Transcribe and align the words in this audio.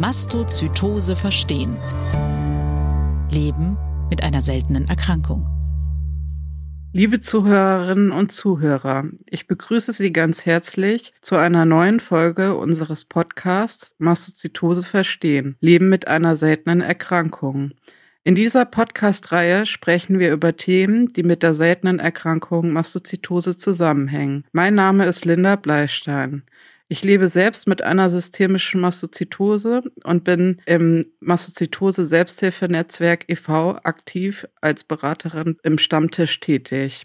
Mastozytose 0.00 1.14
verstehen. 1.14 1.76
Leben 3.30 3.76
mit 4.08 4.22
einer 4.22 4.40
seltenen 4.40 4.88
Erkrankung. 4.88 5.46
Liebe 6.94 7.20
Zuhörerinnen 7.20 8.10
und 8.10 8.32
Zuhörer, 8.32 9.04
ich 9.28 9.46
begrüße 9.46 9.92
Sie 9.92 10.10
ganz 10.10 10.46
herzlich 10.46 11.12
zu 11.20 11.36
einer 11.36 11.66
neuen 11.66 12.00
Folge 12.00 12.56
unseres 12.56 13.04
Podcasts 13.04 13.94
Mastozytose 13.98 14.88
verstehen. 14.88 15.56
Leben 15.60 15.90
mit 15.90 16.08
einer 16.08 16.34
seltenen 16.34 16.80
Erkrankung. 16.80 17.72
In 18.24 18.34
dieser 18.34 18.64
Podcast-Reihe 18.64 19.66
sprechen 19.66 20.18
wir 20.18 20.32
über 20.32 20.56
Themen, 20.56 21.08
die 21.08 21.24
mit 21.24 21.42
der 21.42 21.52
seltenen 21.52 21.98
Erkrankung 21.98 22.72
Mastozytose 22.72 23.54
zusammenhängen. 23.54 24.46
Mein 24.52 24.74
Name 24.74 25.04
ist 25.04 25.26
Linda 25.26 25.56
Bleistein. 25.56 26.42
Ich 26.92 27.04
lebe 27.04 27.28
selbst 27.28 27.68
mit 27.68 27.82
einer 27.82 28.10
systemischen 28.10 28.80
Mastozytose 28.80 29.84
und 30.02 30.24
bin 30.24 30.60
im 30.66 31.06
Mastozytose 31.20 32.04
Selbsthilfenetzwerk 32.04 33.26
e.V. 33.28 33.76
aktiv 33.84 34.48
als 34.60 34.82
Beraterin 34.82 35.56
im 35.62 35.78
Stammtisch 35.78 36.40
tätig. 36.40 37.04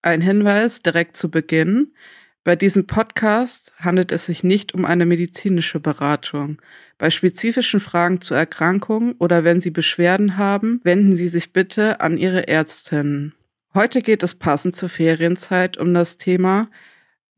Ein 0.00 0.22
Hinweis 0.22 0.80
direkt 0.80 1.14
zu 1.18 1.30
Beginn. 1.30 1.92
Bei 2.42 2.56
diesem 2.56 2.86
Podcast 2.86 3.74
handelt 3.78 4.12
es 4.12 4.24
sich 4.24 4.44
nicht 4.44 4.72
um 4.72 4.86
eine 4.86 5.04
medizinische 5.04 5.78
Beratung. 5.78 6.62
Bei 6.96 7.10
spezifischen 7.10 7.80
Fragen 7.80 8.22
zur 8.22 8.38
Erkrankung 8.38 9.16
oder 9.18 9.44
wenn 9.44 9.60
Sie 9.60 9.70
Beschwerden 9.70 10.38
haben, 10.38 10.80
wenden 10.84 11.14
Sie 11.14 11.28
sich 11.28 11.52
bitte 11.52 12.00
an 12.00 12.16
Ihre 12.16 12.48
Ärztin. 12.48 13.34
Heute 13.74 14.00
geht 14.00 14.22
es 14.22 14.36
passend 14.36 14.74
zur 14.74 14.88
Ferienzeit 14.88 15.76
um 15.76 15.92
das 15.92 16.16
Thema 16.16 16.70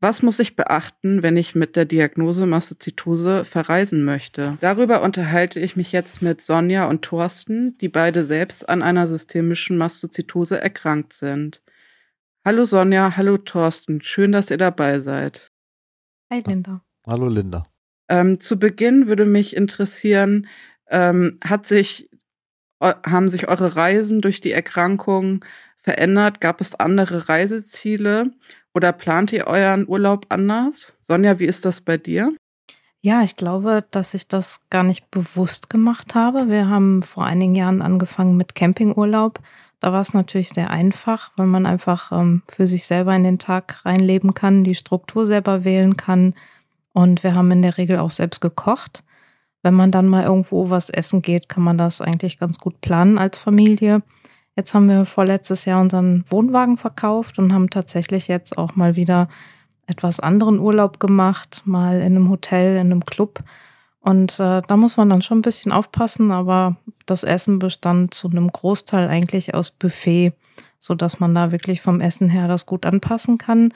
was 0.01 0.21
muss 0.21 0.39
ich 0.39 0.55
beachten, 0.55 1.23
wenn 1.23 1.37
ich 1.37 1.55
mit 1.55 1.75
der 1.75 1.85
Diagnose 1.85 2.45
Mastozytose 2.45 3.45
verreisen 3.45 4.03
möchte? 4.03 4.57
Darüber 4.61 5.01
unterhalte 5.01 5.59
ich 5.59 5.75
mich 5.75 5.91
jetzt 5.91 6.21
mit 6.21 6.41
Sonja 6.41 6.87
und 6.87 7.01
Thorsten, 7.01 7.77
die 7.79 7.89
beide 7.89 8.23
selbst 8.23 8.67
an 8.67 8.81
einer 8.81 9.07
systemischen 9.07 9.77
Mastozytose 9.77 10.61
erkrankt 10.61 11.13
sind. 11.13 11.63
Hallo 12.43 12.63
Sonja, 12.63 13.15
hallo 13.17 13.37
Thorsten, 13.37 14.01
schön, 14.01 14.31
dass 14.31 14.51
ihr 14.51 14.57
dabei 14.57 14.99
seid. 14.99 15.51
Hi 16.31 16.43
Linda. 16.45 16.81
Hallo 17.07 17.27
Linda. 17.27 17.65
Ähm, 18.09 18.39
zu 18.39 18.59
Beginn 18.59 19.07
würde 19.07 19.25
mich 19.25 19.55
interessieren, 19.55 20.47
ähm, 20.89 21.39
hat 21.43 21.65
sich, 21.65 22.09
haben 22.79 23.27
sich 23.27 23.47
eure 23.47 23.75
Reisen 23.75 24.21
durch 24.21 24.41
die 24.41 24.51
Erkrankung 24.51 25.43
verändert? 25.77 26.41
Gab 26.41 26.61
es 26.61 26.75
andere 26.75 27.29
Reiseziele? 27.29 28.31
Oder 28.75 28.91
plant 28.91 29.31
ihr 29.31 29.47
euren 29.47 29.87
Urlaub 29.87 30.25
anders? 30.27 30.97
Sonja, 31.01 31.39
wie 31.39 31.45
ist 31.45 31.63
das 31.63 31.79
bei 31.79 31.97
dir? 31.97 32.35
Ja, 32.99 33.21
ich 33.21 33.37
glaube, 33.37 33.85
dass 33.91 34.13
ich 34.13 34.27
das 34.27 34.59
gar 34.69 34.83
nicht 34.83 35.09
bewusst 35.11 35.69
gemacht 35.69 36.13
habe. 36.13 36.49
Wir 36.49 36.67
haben 36.67 37.01
vor 37.01 37.23
einigen 37.23 37.55
Jahren 37.55 37.81
angefangen 37.81 38.35
mit 38.35 38.53
Campingurlaub. 38.53 39.39
Da 39.79 39.93
war 39.93 40.01
es 40.01 40.13
natürlich 40.13 40.49
sehr 40.49 40.71
einfach, 40.71 41.31
weil 41.37 41.45
man 41.47 41.65
einfach 41.65 42.11
ähm, 42.11 42.41
für 42.49 42.67
sich 42.67 42.85
selber 42.85 43.15
in 43.15 43.23
den 43.23 43.39
Tag 43.39 43.85
reinleben 43.85 44.33
kann, 44.33 44.65
die 44.65 44.75
Struktur 44.75 45.25
selber 45.25 45.63
wählen 45.63 45.95
kann. 45.95 46.33
Und 46.91 47.23
wir 47.23 47.33
haben 47.33 47.51
in 47.51 47.61
der 47.61 47.77
Regel 47.77 47.99
auch 47.99 48.11
selbst 48.11 48.41
gekocht. 48.41 49.03
Wenn 49.61 49.73
man 49.73 49.91
dann 49.91 50.07
mal 50.07 50.23
irgendwo 50.23 50.69
was 50.69 50.89
essen 50.89 51.21
geht, 51.21 51.47
kann 51.47 51.63
man 51.63 51.77
das 51.77 52.01
eigentlich 52.01 52.39
ganz 52.39 52.57
gut 52.59 52.81
planen 52.81 53.17
als 53.17 53.37
Familie. 53.37 54.01
Jetzt 54.55 54.73
haben 54.73 54.87
wir 54.87 55.05
vorletztes 55.05 55.65
Jahr 55.65 55.81
unseren 55.81 56.23
Wohnwagen 56.29 56.77
verkauft 56.77 57.39
und 57.39 57.53
haben 57.53 57.69
tatsächlich 57.69 58.27
jetzt 58.27 58.57
auch 58.57 58.75
mal 58.75 58.95
wieder 58.95 59.27
etwas 59.85 60.19
anderen 60.19 60.59
Urlaub 60.59 60.99
gemacht, 60.99 61.61
mal 61.65 61.97
in 61.97 62.15
einem 62.15 62.29
Hotel, 62.29 62.75
in 62.75 62.91
einem 62.91 63.05
Club. 63.05 63.43
Und 63.99 64.39
äh, 64.39 64.61
da 64.61 64.77
muss 64.77 64.97
man 64.97 65.09
dann 65.09 65.21
schon 65.21 65.39
ein 65.39 65.43
bisschen 65.43 65.71
aufpassen, 65.71 66.31
aber 66.31 66.77
das 67.05 67.23
Essen 67.23 67.59
bestand 67.59 68.13
zu 68.13 68.29
einem 68.29 68.51
Großteil 68.51 69.09
eigentlich 69.09 69.53
aus 69.53 69.71
Buffet, 69.71 70.33
so 70.79 70.95
dass 70.95 71.19
man 71.19 71.35
da 71.35 71.51
wirklich 71.51 71.81
vom 71.81 72.01
Essen 72.01 72.29
her 72.29 72.47
das 72.47 72.65
gut 72.65 72.85
anpassen 72.85 73.37
kann. 73.37 73.73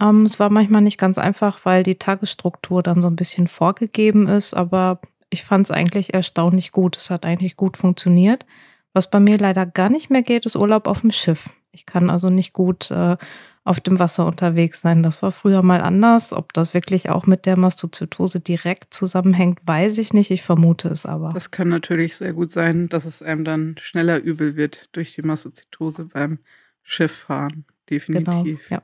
Ähm, 0.00 0.24
es 0.24 0.40
war 0.40 0.50
manchmal 0.50 0.82
nicht 0.82 0.98
ganz 0.98 1.18
einfach, 1.18 1.64
weil 1.64 1.82
die 1.82 1.94
Tagesstruktur 1.94 2.82
dann 2.82 3.00
so 3.00 3.08
ein 3.08 3.16
bisschen 3.16 3.46
vorgegeben 3.46 4.28
ist, 4.28 4.54
aber 4.54 5.00
ich 5.30 5.44
fand 5.44 5.66
es 5.66 5.70
eigentlich 5.70 6.14
erstaunlich 6.14 6.72
gut. 6.72 6.96
Es 6.96 7.10
hat 7.10 7.24
eigentlich 7.24 7.56
gut 7.56 7.76
funktioniert. 7.76 8.44
Was 8.92 9.10
bei 9.10 9.20
mir 9.20 9.38
leider 9.38 9.66
gar 9.66 9.90
nicht 9.90 10.10
mehr 10.10 10.22
geht, 10.22 10.46
ist 10.46 10.56
Urlaub 10.56 10.86
auf 10.86 11.02
dem 11.02 11.12
Schiff. 11.12 11.50
Ich 11.72 11.86
kann 11.86 12.10
also 12.10 12.30
nicht 12.30 12.52
gut 12.52 12.90
äh, 12.90 13.16
auf 13.62 13.80
dem 13.80 13.98
Wasser 13.98 14.26
unterwegs 14.26 14.80
sein. 14.80 15.02
Das 15.02 15.22
war 15.22 15.30
früher 15.30 15.62
mal 15.62 15.80
anders. 15.80 16.32
Ob 16.32 16.52
das 16.52 16.74
wirklich 16.74 17.10
auch 17.10 17.26
mit 17.26 17.46
der 17.46 17.56
Mastozytose 17.56 18.40
direkt 18.40 18.92
zusammenhängt, 18.92 19.60
weiß 19.64 19.98
ich 19.98 20.12
nicht. 20.12 20.30
Ich 20.30 20.42
vermute 20.42 20.88
es 20.88 21.06
aber. 21.06 21.32
Das 21.32 21.50
kann 21.50 21.68
natürlich 21.68 22.16
sehr 22.16 22.32
gut 22.32 22.50
sein, 22.50 22.88
dass 22.88 23.04
es 23.04 23.22
einem 23.22 23.44
dann 23.44 23.76
schneller 23.78 24.18
übel 24.18 24.56
wird 24.56 24.88
durch 24.92 25.14
die 25.14 25.22
Mastozytose 25.22 26.06
beim 26.06 26.38
Schifffahren. 26.82 27.64
Definitiv. 27.88 28.68
Genau, 28.68 28.80
ja. 28.80 28.82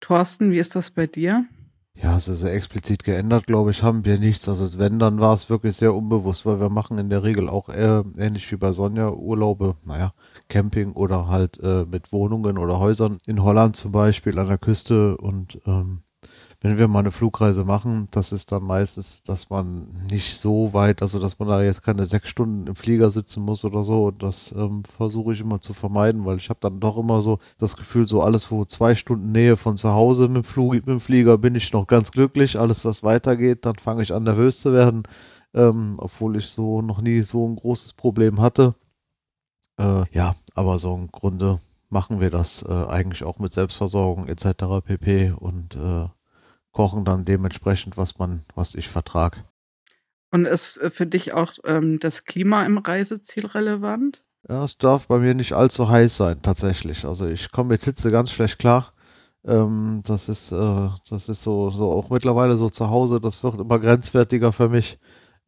Thorsten, 0.00 0.50
wie 0.52 0.58
ist 0.58 0.76
das 0.76 0.90
bei 0.90 1.06
dir? 1.06 1.46
Ja, 1.96 2.18
so 2.18 2.34
sehr 2.34 2.52
explizit 2.52 3.04
geändert, 3.04 3.46
glaube 3.46 3.70
ich, 3.70 3.82
haben 3.82 4.04
wir 4.04 4.18
nichts. 4.18 4.48
Also 4.48 4.78
wenn, 4.78 4.98
dann 4.98 5.20
war 5.20 5.32
es 5.34 5.48
wirklich 5.48 5.76
sehr 5.76 5.94
unbewusst, 5.94 6.44
weil 6.44 6.60
wir 6.60 6.68
machen 6.68 6.98
in 6.98 7.08
der 7.08 7.22
Regel 7.22 7.48
auch 7.48 7.68
äh, 7.68 8.02
ähnlich 8.18 8.50
wie 8.50 8.56
bei 8.56 8.72
Sonja 8.72 9.10
Urlaube, 9.10 9.76
naja, 9.84 10.12
Camping 10.48 10.92
oder 10.92 11.28
halt 11.28 11.58
äh, 11.62 11.84
mit 11.84 12.12
Wohnungen 12.12 12.58
oder 12.58 12.78
Häusern 12.80 13.18
in 13.26 13.42
Holland 13.42 13.76
zum 13.76 13.92
Beispiel 13.92 14.38
an 14.38 14.48
der 14.48 14.58
Küste 14.58 15.16
und 15.16 15.60
ähm, 15.66 16.02
wenn 16.64 16.78
wir 16.78 16.88
mal 16.88 17.00
eine 17.00 17.12
Flugreise 17.12 17.62
machen, 17.62 18.08
das 18.10 18.32
ist 18.32 18.50
dann 18.50 18.62
meistens, 18.62 19.22
dass 19.22 19.50
man 19.50 20.06
nicht 20.10 20.38
so 20.38 20.72
weit, 20.72 21.02
also 21.02 21.18
dass 21.18 21.38
man 21.38 21.48
da 21.48 21.62
jetzt 21.62 21.82
keine 21.82 22.06
sechs 22.06 22.30
Stunden 22.30 22.66
im 22.68 22.74
Flieger 22.74 23.10
sitzen 23.10 23.42
muss 23.42 23.66
oder 23.66 23.84
so. 23.84 24.04
Und 24.04 24.22
das 24.22 24.50
ähm, 24.52 24.82
versuche 24.96 25.34
ich 25.34 25.42
immer 25.42 25.60
zu 25.60 25.74
vermeiden, 25.74 26.24
weil 26.24 26.38
ich 26.38 26.48
habe 26.48 26.60
dann 26.62 26.80
doch 26.80 26.96
immer 26.96 27.20
so 27.20 27.38
das 27.58 27.76
Gefühl, 27.76 28.08
so 28.08 28.22
alles, 28.22 28.50
wo 28.50 28.64
zwei 28.64 28.94
Stunden 28.94 29.30
Nähe 29.30 29.58
von 29.58 29.76
zu 29.76 29.92
Hause 29.92 30.26
mit 30.28 30.36
dem, 30.36 30.44
Flug, 30.44 30.72
mit 30.72 30.86
dem 30.86 31.00
Flieger 31.00 31.36
bin 31.36 31.54
ich 31.54 31.70
noch 31.74 31.86
ganz 31.86 32.10
glücklich. 32.10 32.58
Alles, 32.58 32.82
was 32.86 33.02
weitergeht, 33.02 33.66
dann 33.66 33.74
fange 33.74 34.02
ich 34.02 34.14
an 34.14 34.22
nervös 34.22 34.60
zu 34.60 34.72
werden, 34.72 35.02
ähm, 35.52 35.96
obwohl 35.98 36.38
ich 36.38 36.46
so 36.46 36.80
noch 36.80 37.02
nie 37.02 37.20
so 37.20 37.46
ein 37.46 37.56
großes 37.56 37.92
Problem 37.92 38.40
hatte. 38.40 38.74
Äh, 39.78 40.04
ja, 40.12 40.34
aber 40.54 40.78
so 40.78 40.94
im 40.94 41.12
Grunde 41.12 41.60
machen 41.90 42.20
wir 42.20 42.30
das 42.30 42.62
äh, 42.62 42.72
eigentlich 42.72 43.22
auch 43.22 43.38
mit 43.38 43.52
Selbstversorgung 43.52 44.28
etc. 44.28 44.80
pp. 44.82 45.32
Und 45.32 45.76
äh, 45.76 46.06
kochen 46.74 47.06
dann 47.06 47.24
dementsprechend, 47.24 47.96
was 47.96 48.18
man, 48.18 48.44
was 48.54 48.74
ich 48.74 48.88
vertrag. 48.88 49.44
Und 50.30 50.44
ist 50.44 50.76
äh, 50.78 50.90
für 50.90 51.06
dich 51.06 51.32
auch 51.32 51.52
ähm, 51.64 52.00
das 52.00 52.24
Klima 52.24 52.66
im 52.66 52.76
Reiseziel 52.76 53.46
relevant? 53.46 54.22
Ja, 54.48 54.64
es 54.64 54.76
darf 54.76 55.06
bei 55.06 55.18
mir 55.18 55.34
nicht 55.34 55.54
allzu 55.54 55.88
heiß 55.88 56.16
sein, 56.16 56.42
tatsächlich. 56.42 57.06
Also 57.06 57.26
ich 57.26 57.50
komme 57.50 57.70
mit 57.70 57.84
Hitze 57.84 58.10
ganz 58.10 58.30
schlecht 58.30 58.58
klar. 58.58 58.92
Ähm, 59.46 60.02
das 60.04 60.28
ist, 60.28 60.52
äh, 60.52 60.88
das 61.08 61.28
ist 61.28 61.42
so, 61.42 61.70
so 61.70 61.92
auch 61.92 62.10
mittlerweile 62.10 62.56
so 62.56 62.68
zu 62.68 62.90
Hause, 62.90 63.20
das 63.20 63.42
wird 63.42 63.60
immer 63.60 63.78
grenzwertiger 63.78 64.52
für 64.52 64.68
mich. 64.68 64.98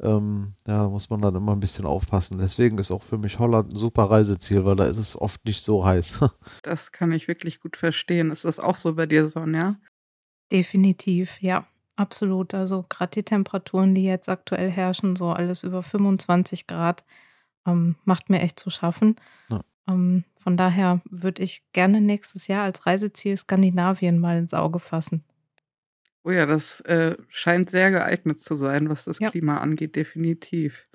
Ähm, 0.01 0.55
ja, 0.67 0.87
muss 0.89 1.09
man 1.09 1.23
dann 1.23 1.35
immer 1.35 1.53
ein 1.53 1.61
bisschen 1.61 1.87
aufpassen. 1.87 2.39
Deswegen 2.39 2.77
ist 2.79 2.91
auch 2.91 3.03
für 3.03 3.17
mich 3.17 3.39
Holland 3.39 3.73
ein 3.73 3.77
super 3.77 4.11
Reiseziel, 4.11 4.65
weil 4.65 4.77
da 4.77 4.85
ist 4.85 4.99
es 4.99 5.19
oft 5.19 5.45
nicht 5.47 5.63
so 5.63 5.85
heiß. 5.85 6.21
das 6.63 6.93
kann 6.93 7.13
ich 7.13 7.29
wirklich 7.29 7.61
gut 7.61 7.77
verstehen. 7.77 8.31
Ist 8.31 8.45
das 8.45 8.61
auch 8.61 8.77
so 8.77 8.95
bei 8.95 9.07
dir, 9.07 9.27
Sonja? 9.27 9.77
Definitiv, 10.53 11.41
ja, 11.41 11.67
absolut. 11.97 12.55
Also 12.55 12.85
gerade 12.89 13.11
die 13.11 13.23
Temperaturen, 13.25 13.95
die 13.95 14.05
jetzt 14.05 14.29
aktuell 14.29 14.71
herrschen, 14.71 15.17
so 15.17 15.31
alles 15.31 15.65
über 15.65 15.83
25 15.83 16.67
Grad, 16.67 17.05
ähm, 17.67 17.97
macht 18.05 18.31
mir 18.31 18.41
echt 18.41 18.61
zu 18.61 18.71
schaffen. 18.71 19.17
Ja. 19.51 19.61
Ähm, 19.89 20.25
von 20.41 20.57
daher 20.57 21.01
würde 21.11 21.43
ich 21.43 21.65
gerne 21.73 22.01
nächstes 22.01 22.47
Jahr 22.47 22.65
als 22.65 22.87
Reiseziel 22.87 23.37
Skandinavien 23.37 24.19
mal 24.19 24.39
ins 24.39 24.55
Auge 24.55 24.79
fassen. 24.79 25.25
Oh 26.23 26.31
ja, 26.31 26.47
das 26.47 26.81
äh, 26.83 27.17
scheint 27.29 27.71
sehr 27.71 27.91
geeignet 27.91 28.41
zu 28.41 28.57
sein, 28.57 28.89
was 28.89 29.05
das 29.05 29.21
ja. 29.21 29.31
Klima 29.31 29.59
angeht, 29.59 29.95
definitiv. 29.95 30.89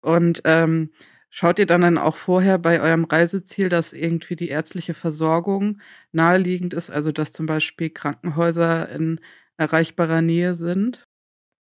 Und 0.00 0.42
ähm, 0.44 0.90
Schaut 1.36 1.58
ihr 1.58 1.66
dann, 1.66 1.80
dann 1.80 1.98
auch 1.98 2.14
vorher 2.14 2.58
bei 2.58 2.80
eurem 2.80 3.02
Reiseziel, 3.02 3.68
dass 3.68 3.92
irgendwie 3.92 4.36
die 4.36 4.50
ärztliche 4.50 4.94
Versorgung 4.94 5.80
naheliegend 6.12 6.74
ist, 6.74 6.90
also 6.90 7.10
dass 7.10 7.32
zum 7.32 7.46
Beispiel 7.46 7.90
Krankenhäuser 7.90 8.88
in 8.90 9.18
erreichbarer 9.56 10.22
Nähe 10.22 10.54
sind? 10.54 11.08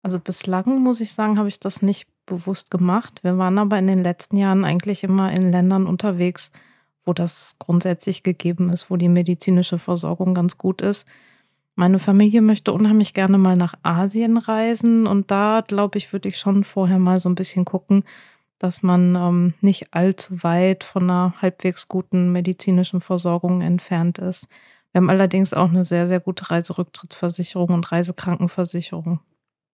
Also 0.02 0.20
bislang 0.20 0.82
muss 0.82 1.00
ich 1.00 1.14
sagen, 1.14 1.38
habe 1.38 1.48
ich 1.48 1.60
das 1.60 1.80
nicht 1.80 2.06
bewusst 2.26 2.70
gemacht. 2.70 3.24
Wir 3.24 3.38
waren 3.38 3.58
aber 3.58 3.78
in 3.78 3.86
den 3.86 4.04
letzten 4.04 4.36
Jahren 4.36 4.66
eigentlich 4.66 5.02
immer 5.02 5.32
in 5.32 5.50
Ländern 5.50 5.86
unterwegs, 5.86 6.52
wo 7.06 7.14
das 7.14 7.56
grundsätzlich 7.58 8.22
gegeben 8.22 8.68
ist, 8.68 8.90
wo 8.90 8.98
die 8.98 9.08
medizinische 9.08 9.78
Versorgung 9.78 10.34
ganz 10.34 10.58
gut 10.58 10.82
ist. 10.82 11.06
Meine 11.74 11.98
Familie 11.98 12.42
möchte 12.42 12.70
unheimlich 12.70 13.14
gerne 13.14 13.38
mal 13.38 13.56
nach 13.56 13.76
Asien 13.82 14.36
reisen 14.36 15.06
und 15.06 15.30
da, 15.30 15.64
glaube 15.66 15.96
ich, 15.96 16.12
würde 16.12 16.28
ich 16.28 16.36
schon 16.38 16.64
vorher 16.64 16.98
mal 16.98 17.18
so 17.18 17.30
ein 17.30 17.34
bisschen 17.34 17.64
gucken, 17.64 18.04
dass 18.64 18.82
man 18.82 19.14
ähm, 19.14 19.54
nicht 19.60 19.92
allzu 19.92 20.42
weit 20.42 20.84
von 20.84 21.04
einer 21.04 21.34
halbwegs 21.42 21.86
guten 21.86 22.32
medizinischen 22.32 23.02
Versorgung 23.02 23.60
entfernt 23.60 24.18
ist. 24.18 24.48
Wir 24.90 25.00
haben 25.00 25.10
allerdings 25.10 25.52
auch 25.52 25.68
eine 25.68 25.84
sehr, 25.84 26.08
sehr 26.08 26.20
gute 26.20 26.50
Reiserücktrittsversicherung 26.50 27.68
und 27.68 27.92
Reisekrankenversicherung. 27.92 29.20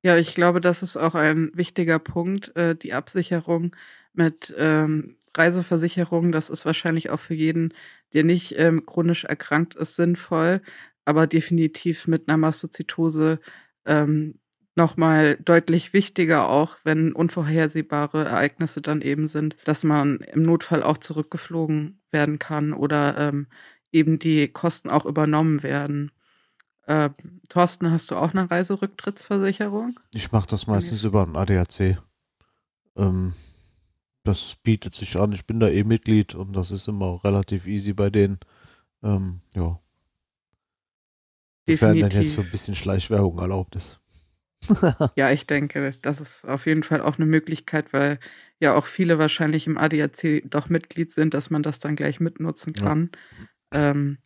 Ja, 0.02 0.16
ich 0.16 0.34
glaube, 0.34 0.60
das 0.60 0.82
ist 0.82 0.96
auch 0.96 1.14
ein 1.14 1.52
wichtiger 1.54 2.00
Punkt, 2.00 2.56
äh, 2.56 2.74
die 2.74 2.92
Absicherung 2.92 3.76
mit 4.12 4.52
ähm, 4.58 5.16
Reiseversicherung. 5.36 6.32
Das 6.32 6.50
ist 6.50 6.66
wahrscheinlich 6.66 7.10
auch 7.10 7.20
für 7.20 7.34
jeden, 7.34 7.72
der 8.12 8.24
nicht 8.24 8.58
ähm, 8.58 8.86
chronisch 8.86 9.24
erkrankt 9.24 9.76
ist, 9.76 9.94
sinnvoll, 9.94 10.62
aber 11.04 11.28
definitiv 11.28 12.08
mit 12.08 12.28
einer 12.28 12.38
Mastozytose 12.38 13.38
ähm, 13.84 14.40
nochmal 14.76 15.36
deutlich 15.36 15.92
wichtiger, 15.92 16.48
auch 16.48 16.76
wenn 16.84 17.12
unvorhersehbare 17.12 18.24
Ereignisse 18.24 18.80
dann 18.80 19.02
eben 19.02 19.26
sind, 19.26 19.56
dass 19.64 19.84
man 19.84 20.18
im 20.18 20.42
Notfall 20.42 20.82
auch 20.82 20.98
zurückgeflogen 20.98 22.00
werden 22.10 22.38
kann 22.38 22.72
oder 22.72 23.16
ähm, 23.18 23.46
eben 23.92 24.18
die 24.18 24.48
Kosten 24.48 24.90
auch 24.90 25.06
übernommen 25.06 25.62
werden. 25.62 26.12
Äh, 26.86 27.10
Thorsten, 27.48 27.90
hast 27.90 28.10
du 28.10 28.16
auch 28.16 28.32
eine 28.32 28.50
Reiserücktrittsversicherung? 28.50 29.98
Ich 30.14 30.32
mache 30.32 30.48
das 30.48 30.66
meistens 30.66 31.04
über 31.04 31.26
ein 31.26 31.36
ADAC. 31.36 31.98
Ähm, 32.96 33.34
das 34.24 34.56
bietet 34.62 34.94
sich 34.94 35.16
an. 35.16 35.32
Ich 35.32 35.46
bin 35.46 35.60
da 35.60 35.68
eh 35.68 35.84
Mitglied 35.84 36.34
und 36.34 36.52
das 36.52 36.70
ist 36.70 36.88
immer 36.88 37.22
relativ 37.24 37.66
easy 37.66 37.92
bei 37.92 38.10
denen. 38.10 38.38
Ähm, 39.02 39.40
ja. 39.54 39.80
Definitiv. 41.66 41.80
Sofern 41.80 42.00
dann 42.00 42.22
jetzt 42.22 42.34
so 42.34 42.42
ein 42.42 42.50
bisschen 42.50 42.74
Schleichwerbung 42.74 43.38
erlaubt 43.38 43.76
ist. 43.76 44.00
ja, 45.16 45.30
ich 45.30 45.46
denke, 45.46 45.92
das 46.02 46.20
ist 46.20 46.44
auf 46.46 46.66
jeden 46.66 46.82
Fall 46.82 47.00
auch 47.00 47.16
eine 47.16 47.26
Möglichkeit, 47.26 47.92
weil 47.92 48.18
ja 48.58 48.74
auch 48.74 48.86
viele 48.86 49.18
wahrscheinlich 49.18 49.66
im 49.66 49.78
ADAC 49.78 50.42
doch 50.44 50.68
Mitglied 50.68 51.10
sind, 51.10 51.34
dass 51.34 51.50
man 51.50 51.62
das 51.62 51.78
dann 51.78 51.96
gleich 51.96 52.20
mitnutzen 52.20 52.74
kann. 52.74 53.10
Ja. 53.72 53.90
Ähm, 53.90 54.18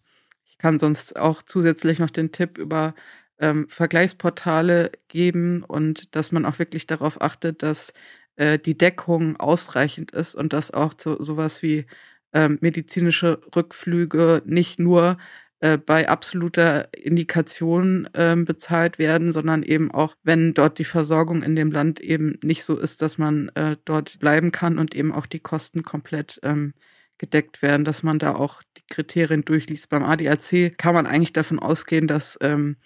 ich 0.45 0.59
kann 0.59 0.79
sonst 0.79 1.19
auch 1.19 1.43
zusätzlich 1.43 1.99
noch 1.99 2.11
den 2.11 2.33
Tipp 2.33 2.59
über 2.59 2.95
ähm, 3.39 3.69
Vergleichsportale 3.69 4.93
geben 5.09 5.63
und 5.65 6.15
dass 6.17 6.33
man 6.33 6.47
auch 6.47 6.59
wirklich 6.59 6.87
darauf 6.87 7.21
achtet, 7.21 7.63
dass 7.63 7.93
äh, 8.37 8.59
die 8.59 8.77
Deckung 8.77 9.37
ausreichend 9.37 10.11
ist 10.13 10.35
und 10.35 10.53
dass 10.53 10.71
auch 10.73 10.95
so, 10.97 11.21
sowas 11.21 11.63
wie 11.63 11.87
ähm, 12.33 12.59
medizinische 12.61 13.41
Rückflüge 13.55 14.43
nicht 14.45 14.79
nur 14.79 15.19
äh, 15.61 15.79
bei 15.79 16.09
absoluter 16.09 16.89
Indikation 16.95 18.09
äh, 18.13 18.37
bezahlt 18.37 18.99
werden, 18.99 19.33
sondern 19.33 19.63
eben 19.63 19.91
auch, 19.91 20.15
wenn 20.23 20.55
dort 20.55 20.79
die 20.79 20.85
Versorgung 20.85 21.43
in 21.43 21.57
dem 21.57 21.71
Land 21.71 22.01
eben 22.01 22.39
nicht 22.43 22.65
so 22.65 22.79
ist, 22.79 23.03
dass 23.03 23.19
man 23.19 23.49
äh, 23.55 23.77
dort 23.85 24.19
bleiben 24.19 24.53
kann 24.53 24.79
und 24.79 24.95
eben 24.95 25.13
auch 25.13 25.27
die 25.27 25.41
Kosten 25.41 25.83
komplett 25.83 26.41
ähm, 26.43 26.75
gedeckt 27.19 27.63
werden, 27.63 27.85
dass 27.85 28.03
man 28.03 28.19
da 28.19 28.35
auch 28.35 28.63
die 28.77 28.83
Kriterien 28.91 29.45
durchliest. 29.45 29.89
Beim 29.89 30.05
ADAC 30.05 30.77
kann 30.77 30.95
man 30.95 31.07
eigentlich 31.07 31.33
davon 31.33 31.59
ausgehen, 31.59 32.07
dass 32.07 32.37
ähm, 32.41 32.77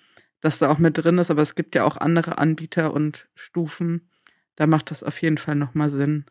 das 0.40 0.58
da 0.58 0.68
auch 0.70 0.78
mit 0.78 0.98
drin 0.98 1.18
ist, 1.18 1.30
aber 1.30 1.42
es 1.42 1.54
gibt 1.54 1.74
ja 1.74 1.84
auch 1.84 1.96
andere 1.96 2.38
Anbieter 2.38 2.92
und 2.92 3.28
Stufen. 3.34 4.10
Da 4.56 4.66
macht 4.66 4.90
das 4.90 5.02
auf 5.02 5.20
jeden 5.22 5.38
Fall 5.38 5.54
nochmal 5.54 5.90
Sinn, 5.90 6.26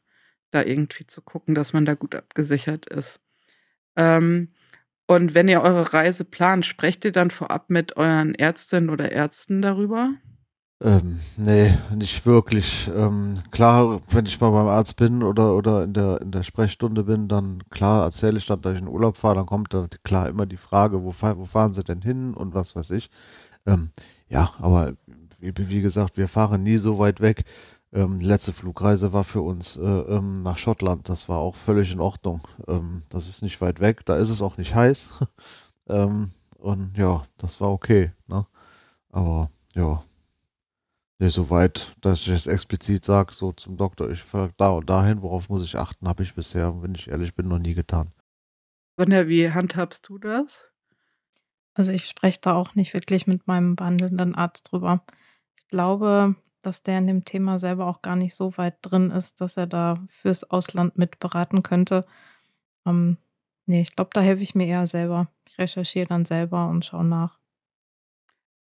da 0.52 0.64
irgendwie 0.64 1.08
zu 1.08 1.22
gucken, 1.22 1.56
dass 1.56 1.74
man 1.74 1.86
da 1.86 1.96
gut 1.96 2.16
abgesichert 2.16 2.86
ist. 2.86 3.20
Ähm, 3.96 4.54
und 5.08 5.34
wenn 5.34 5.48
ihr 5.48 5.62
eure 5.62 5.94
Reise 5.94 6.26
plant, 6.26 6.66
sprecht 6.66 7.06
ihr 7.06 7.12
dann 7.12 7.32
vorab 7.32 7.70
mit 7.70 7.98
euren 7.98 8.36
Ärztinnen 8.36 8.90
oder 8.90 9.12
Ärzten 9.12 9.62
darüber? 9.62 10.14
Ähm, 10.80 11.20
nee, 11.38 11.76
nicht 11.96 12.26
wirklich. 12.26 12.90
Ähm, 12.96 13.42
klar, 13.50 14.00
wenn 14.10 14.28
ich 14.28 14.40
mal 14.40 14.52
beim 14.52 14.68
Arzt 14.68 14.96
bin 14.98 15.24
oder, 15.24 15.56
oder 15.56 15.84
in, 15.84 15.94
der, 15.94 16.22
in 16.22 16.32
der 16.32 16.44
Sprechstunde 16.44 17.04
bin, 17.04 17.28
dann 17.28 17.64
klar 17.70 18.04
erzähle 18.04 18.38
ich 18.38 18.46
dann, 18.46 18.62
dass 18.62 18.76
ich 18.76 18.82
in 18.82 18.88
Urlaub 18.88 19.18
fahre, 19.18 19.36
dann 19.36 19.48
kommt 19.48 19.74
da 19.74 19.88
klar 20.04 20.30
immer 20.30 20.46
die 20.46 20.58
Frage, 20.58 21.04
wo, 21.04 21.14
wo 21.14 21.46
fahren 21.46 21.74
sie 21.74 21.84
denn 21.84 22.04
hin 22.04 22.36
und 22.36 22.54
was 22.54 22.76
weiß 22.76 22.92
ich. 22.92 23.10
Ähm, 23.66 23.90
ja, 24.30 24.52
aber 24.60 24.94
wie, 25.40 25.54
wie, 25.56 25.82
gesagt, 25.82 26.18
wir 26.18 26.28
fahren 26.28 26.62
nie 26.62 26.78
so 26.78 27.00
weit 27.00 27.22
weg. 27.22 27.46
Ähm, 27.94 28.20
die 28.20 28.26
letzte 28.26 28.54
Flugreise 28.54 29.14
war 29.14 29.24
für 29.24 29.42
uns 29.42 29.78
äh, 29.78 29.82
ähm, 29.82 30.42
nach 30.42 30.58
Schottland. 30.58 31.08
Das 31.10 31.30
war 31.30 31.40
auch 31.40 31.56
völlig 31.56 31.92
in 31.92 32.00
Ordnung. 32.02 32.42
Ähm, 32.68 33.04
das 33.10 33.30
ist 33.30 33.42
nicht 33.42 33.62
weit 33.62 33.80
weg. 33.80 34.06
Da 34.06 34.18
ist 34.18 34.30
es 34.30 34.42
auch 34.42 34.58
nicht 34.58 34.76
heiß. 34.76 35.10
Ähm, 35.90 36.32
und 36.58 36.98
ja, 36.98 37.26
das 37.38 37.62
war 37.62 37.72
okay. 37.72 38.12
Ne? 38.28 38.46
Aber 39.10 39.50
ja, 39.74 40.04
nee, 41.18 41.30
so 41.30 41.50
weit, 41.50 41.96
dass 42.02 42.24
ich 42.24 42.30
es 42.34 42.46
explizit 42.46 43.06
sage, 43.06 43.34
so 43.34 43.54
zum 43.54 43.78
Doktor, 43.78 44.10
ich 44.10 44.22
fahre 44.22 44.54
da 44.58 44.72
und 44.72 44.90
dahin, 44.90 45.22
worauf 45.22 45.48
muss 45.48 45.64
ich 45.64 45.78
achten, 45.78 46.10
habe 46.10 46.24
ich 46.24 46.36
bisher, 46.36 46.82
wenn 46.82 46.94
ich 46.94 47.08
ehrlich 47.08 47.36
bin, 47.36 47.48
noch 47.48 47.60
nie 47.60 47.74
getan. 47.74 48.12
Sonja, 48.98 49.28
wie 49.30 49.52
handhabst 49.52 50.10
du 50.10 50.18
das? 50.18 50.72
Also 51.74 51.92
ich 51.92 52.06
spreche 52.08 52.40
da 52.42 52.56
auch 52.56 52.76
nicht 52.76 52.94
wirklich 52.94 53.28
mit 53.28 53.46
meinem 53.46 53.76
behandelnden 53.76 54.34
Arzt 54.34 54.72
drüber. 54.72 55.06
Ich 55.58 55.68
glaube, 55.68 56.36
dass 56.62 56.84
der 56.84 57.00
in 57.00 57.08
dem 57.08 57.26
Thema 57.26 57.60
selber 57.60 57.88
auch 57.88 58.02
gar 58.02 58.16
nicht 58.16 58.36
so 58.36 58.58
weit 58.58 58.78
drin 58.82 59.12
ist, 59.12 59.42
dass 59.42 59.58
er 59.58 59.68
da 59.68 60.06
fürs 60.10 60.44
Ausland 60.44 60.98
mit 60.98 61.20
beraten 61.20 61.64
könnte. 61.64 62.06
Ähm, 62.86 63.18
nee, 63.66 63.82
ich 63.82 63.96
glaube, 63.96 64.12
da 64.14 64.22
helfe 64.22 64.44
ich 64.44 64.56
mir 64.56 64.68
eher 64.68 64.88
selber. 64.88 65.32
Ich 65.48 65.58
recherchiere 65.58 66.08
dann 66.08 66.26
selber 66.26 66.70
und 66.70 66.86
schaue 66.86 67.06
nach. 67.06 67.40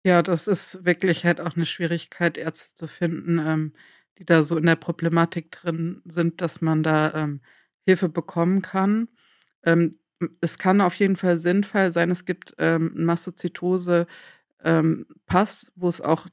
Ja, 0.05 0.23
das 0.23 0.47
ist 0.47 0.85
wirklich 0.85 1.25
halt 1.25 1.41
auch 1.41 1.57
eine 1.57 1.67
Schwierigkeit, 1.67 2.39
Ärzte 2.39 2.77
zu 2.77 2.87
finden, 2.87 3.39
ähm, 3.41 3.73
die 4.19 4.25
da 4.25 4.43
so 4.43 4.57
in 4.57 4.67
der 4.67 4.77
Problematik 4.77 5.51
drin 5.51 6.01
sind, 6.05 6.41
dass 6.41 6.61
man 6.61 6.83
da 6.83 7.13
ähm, 7.15 7.41
Hilfe 7.85 8.09
bekommen 8.09 8.63
kann. 8.63 9.09
Ähm, 9.65 9.91
es 10.41 10.59
kann 10.59 10.81
auf 10.81 10.95
jeden 10.95 11.17
Fall 11.17 11.37
sinnvoll 11.37 11.91
sein, 11.91 12.11
es 12.11 12.25
gibt 12.25 12.55
ähm, 12.59 12.93
Mastozytose 12.95 14.07
ähm, 14.63 15.07
Pass, 15.27 15.73
wo 15.77 15.89
es 15.89 16.01
auch, 16.01 16.27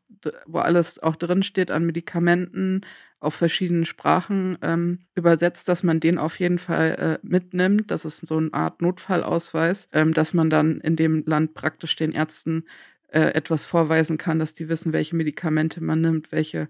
wo 0.46 0.60
alles 0.60 1.02
auch 1.02 1.16
drin 1.16 1.44
steht 1.44 1.72
an 1.72 1.86
Medikamenten 1.86 2.82
auf 3.20 3.36
verschiedenen 3.36 3.86
Sprachen 3.86 4.58
ähm, 4.62 5.00
übersetzt, 5.16 5.70
dass 5.70 5.84
man 5.84 6.00
den 6.00 6.18
auf 6.18 6.40
jeden 6.40 6.58
Fall 6.58 7.20
äh, 7.24 7.28
mitnimmt. 7.28 7.90
Das 7.90 8.06
ist 8.06 8.26
so 8.28 8.38
eine 8.38 8.54
Art 8.54 8.82
Notfallausweis, 8.82 9.88
ähm, 9.94 10.14
dass 10.14 10.34
man 10.34 10.50
dann 10.50 10.82
in 10.82 10.96
dem 10.96 11.24
Land 11.26 11.54
praktisch 11.54 11.96
den 11.96 12.12
Ärzten 12.12 12.66
äh, 13.08 13.34
etwas 13.34 13.66
vorweisen 13.66 14.18
kann, 14.18 14.40
dass 14.40 14.54
die 14.54 14.68
wissen, 14.68 14.92
welche 14.92 15.16
Medikamente 15.16 15.82
man 15.82 16.02
nimmt, 16.02 16.32
welche 16.32 16.68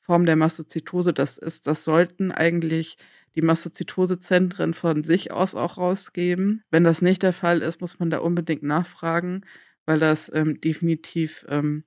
Form 0.00 0.26
der 0.26 0.36
Mastozytose 0.36 1.12
das 1.12 1.38
ist. 1.38 1.66
Das 1.66 1.82
sollten 1.82 2.30
eigentlich 2.30 2.96
die 3.34 3.42
Mastozytosezentren 3.42 4.74
von 4.74 5.02
sich 5.02 5.32
aus 5.32 5.56
auch 5.56 5.76
rausgeben. 5.76 6.62
Wenn 6.70 6.84
das 6.84 7.02
nicht 7.02 7.22
der 7.24 7.32
Fall 7.32 7.62
ist, 7.62 7.80
muss 7.80 7.98
man 7.98 8.10
da 8.10 8.18
unbedingt 8.18 8.62
nachfragen 8.62 9.42
weil 9.86 10.00
das 10.00 10.30
ähm, 10.34 10.60
definitiv 10.60 11.46
ähm, 11.48 11.84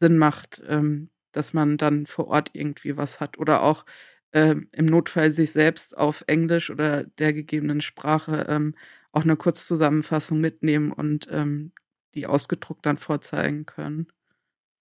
Sinn 0.00 0.18
macht, 0.18 0.62
ähm, 0.68 1.10
dass 1.32 1.52
man 1.54 1.76
dann 1.78 2.06
vor 2.06 2.28
Ort 2.28 2.50
irgendwie 2.54 2.96
was 2.96 3.20
hat 3.20 3.38
oder 3.38 3.62
auch 3.62 3.84
ähm, 4.32 4.68
im 4.72 4.86
Notfall 4.86 5.30
sich 5.30 5.52
selbst 5.52 5.96
auf 5.96 6.24
Englisch 6.26 6.70
oder 6.70 7.04
der 7.04 7.32
gegebenen 7.32 7.80
Sprache 7.80 8.46
ähm, 8.48 8.74
auch 9.12 9.22
eine 9.24 9.36
Kurzzusammenfassung 9.36 10.40
mitnehmen 10.40 10.92
und 10.92 11.28
ähm, 11.30 11.72
die 12.14 12.26
ausgedruckt 12.26 12.86
dann 12.86 12.96
vorzeigen 12.96 13.66
können. 13.66 14.06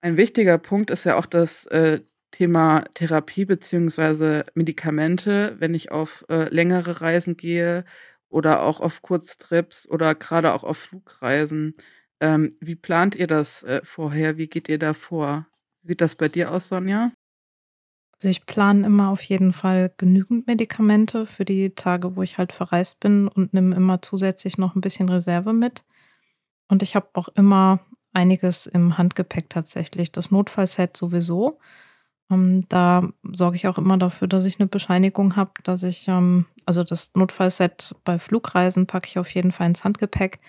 Ein 0.02 0.18
wichtiger 0.18 0.58
Punkt 0.58 0.92
ist 0.92 1.04
ja 1.06 1.18
auch 1.18 1.26
das 1.26 1.66
äh, 1.68 2.02
Thema 2.32 2.84
Therapie 2.94 3.46
beziehungsweise 3.46 4.46
Medikamente, 4.54 5.56
wenn 5.60 5.74
ich 5.74 5.92
auf 5.92 6.26
äh, 6.30 6.48
längere 6.54 7.02
Reisen 7.02 7.38
gehe 7.38 7.86
oder 8.30 8.62
auch 8.64 8.80
auf 8.82 9.02
Kurztrips 9.02 9.88
oder 9.90 10.16
gerade 10.16 10.54
auch 10.54 10.64
auf 10.64 10.78
Flugreisen. 10.78 11.74
Ähm, 12.22 12.56
wie 12.60 12.76
plant 12.76 13.16
ihr 13.16 13.28
das 13.28 13.64
äh, 13.64 13.82
vorher? 13.84 14.38
Wie 14.38 14.48
geht 14.48 14.70
ihr 14.70 14.80
da 14.80 14.94
vor? 14.94 15.48
Sieht 15.84 16.02
das 16.02 16.16
bei 16.16 16.28
dir 16.28 16.52
aus, 16.52 16.68
Sonja? 16.68 17.12
Also 18.14 18.28
ich 18.28 18.46
plane 18.46 18.86
immer 18.86 19.10
auf 19.10 19.22
jeden 19.22 19.54
Fall 19.54 19.94
genügend 19.96 20.46
Medikamente 20.46 21.26
für 21.26 21.46
die 21.46 21.70
Tage, 21.70 22.18
wo 22.18 22.22
ich 22.22 22.38
halt 22.38 22.52
verreist 22.52 23.00
bin 23.00 23.30
und 23.30 23.54
nehme 23.54 23.76
immer 23.76 24.02
zusätzlich 24.02 24.58
noch 24.58 24.76
ein 24.76 24.82
bisschen 24.82 25.08
Reserve 25.08 25.54
mit. 25.54 25.86
Und 26.68 26.84
ich 26.84 26.96
habe 26.96 27.08
auch 27.14 27.30
immer 27.30 27.80
einiges 28.12 28.68
im 28.68 28.98
Handgepäck 28.98 29.50
tatsächlich. 29.50 30.12
Das 30.12 30.32
Notfallset 30.32 30.98
sowieso. 30.98 31.60
Ähm, 32.30 32.66
da 32.68 33.08
sorge 33.32 33.56
ich 33.56 33.68
auch 33.68 33.78
immer 33.78 33.98
dafür, 33.98 34.28
dass 34.28 34.44
ich 34.44 34.60
eine 34.60 34.68
Bescheinigung 34.68 35.38
habe, 35.38 35.52
dass 35.64 35.84
ich, 35.84 36.08
ähm, 36.10 36.46
also 36.66 36.84
das 36.84 37.12
Notfallset 37.16 37.96
bei 38.04 38.20
Flugreisen 38.20 38.86
packe 38.86 39.08
ich 39.08 39.18
auf 39.18 39.34
jeden 39.34 39.52
Fall 39.54 39.68
ins 39.68 39.86
Handgepäck 39.86 40.40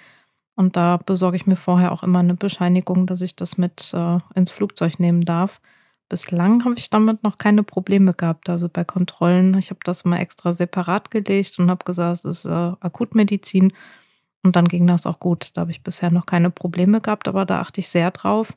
und 0.60 0.76
da 0.76 0.98
besorge 0.98 1.36
ich 1.36 1.46
mir 1.46 1.56
vorher 1.56 1.90
auch 1.90 2.02
immer 2.02 2.18
eine 2.18 2.34
Bescheinigung, 2.34 3.06
dass 3.06 3.22
ich 3.22 3.34
das 3.34 3.56
mit 3.56 3.94
äh, 3.94 4.18
ins 4.34 4.50
Flugzeug 4.50 5.00
nehmen 5.00 5.24
darf. 5.24 5.58
Bislang 6.10 6.66
habe 6.66 6.74
ich 6.76 6.90
damit 6.90 7.22
noch 7.22 7.38
keine 7.38 7.62
Probleme 7.62 8.12
gehabt. 8.12 8.50
Also 8.50 8.68
bei 8.68 8.84
Kontrollen, 8.84 9.56
ich 9.56 9.70
habe 9.70 9.80
das 9.84 10.02
immer 10.02 10.20
extra 10.20 10.52
separat 10.52 11.10
gelegt 11.10 11.58
und 11.58 11.70
habe 11.70 11.86
gesagt, 11.86 12.18
es 12.18 12.24
ist 12.26 12.44
äh, 12.44 12.50
Akutmedizin. 12.50 13.72
Und 14.42 14.54
dann 14.54 14.68
ging 14.68 14.86
das 14.86 15.06
auch 15.06 15.18
gut. 15.18 15.52
Da 15.54 15.62
habe 15.62 15.70
ich 15.70 15.82
bisher 15.82 16.10
noch 16.10 16.26
keine 16.26 16.50
Probleme 16.50 17.00
gehabt, 17.00 17.26
aber 17.26 17.46
da 17.46 17.60
achte 17.60 17.80
ich 17.80 17.88
sehr 17.88 18.10
drauf. 18.10 18.54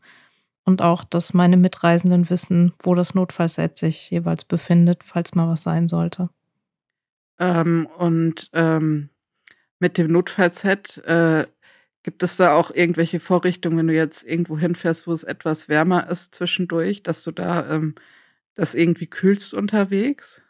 Und 0.65 0.81
auch, 0.81 1.05
dass 1.05 1.33
meine 1.33 1.55
Mitreisenden 1.55 2.29
wissen, 2.29 2.73
wo 2.83 2.95
das 2.95 3.15
Notfallset 3.15 3.77
sich 3.77 4.11
jeweils 4.11 4.43
befindet, 4.43 5.05
falls 5.05 5.35
mal 5.35 5.47
was 5.47 5.63
sein 5.63 5.87
sollte. 5.87 6.27
Ähm, 7.39 7.87
und 7.97 8.49
ähm, 8.51 9.07
mit 9.79 9.97
dem 9.97 10.11
Notfallset, 10.11 10.97
äh, 11.05 11.45
Gibt 12.03 12.21
es 12.21 12.35
da 12.37 12.53
auch 12.53 12.69
irgendwelche 12.69 13.19
Vorrichtungen, 13.19 13.77
wenn 13.77 13.87
du 13.87 13.93
jetzt 13.93 14.23
irgendwo 14.23 14.57
hinfährst, 14.57 15.07
wo 15.07 15.13
es 15.13 15.23
etwas 15.23 15.69
wärmer 15.69 16.09
ist 16.09 16.35
zwischendurch, 16.35 17.01
dass 17.01 17.23
du 17.23 17.31
da 17.31 17.69
ähm, 17.69 17.95
das 18.55 18.75
irgendwie 18.75 19.07
kühlst 19.07 19.53
unterwegs? 19.53 20.41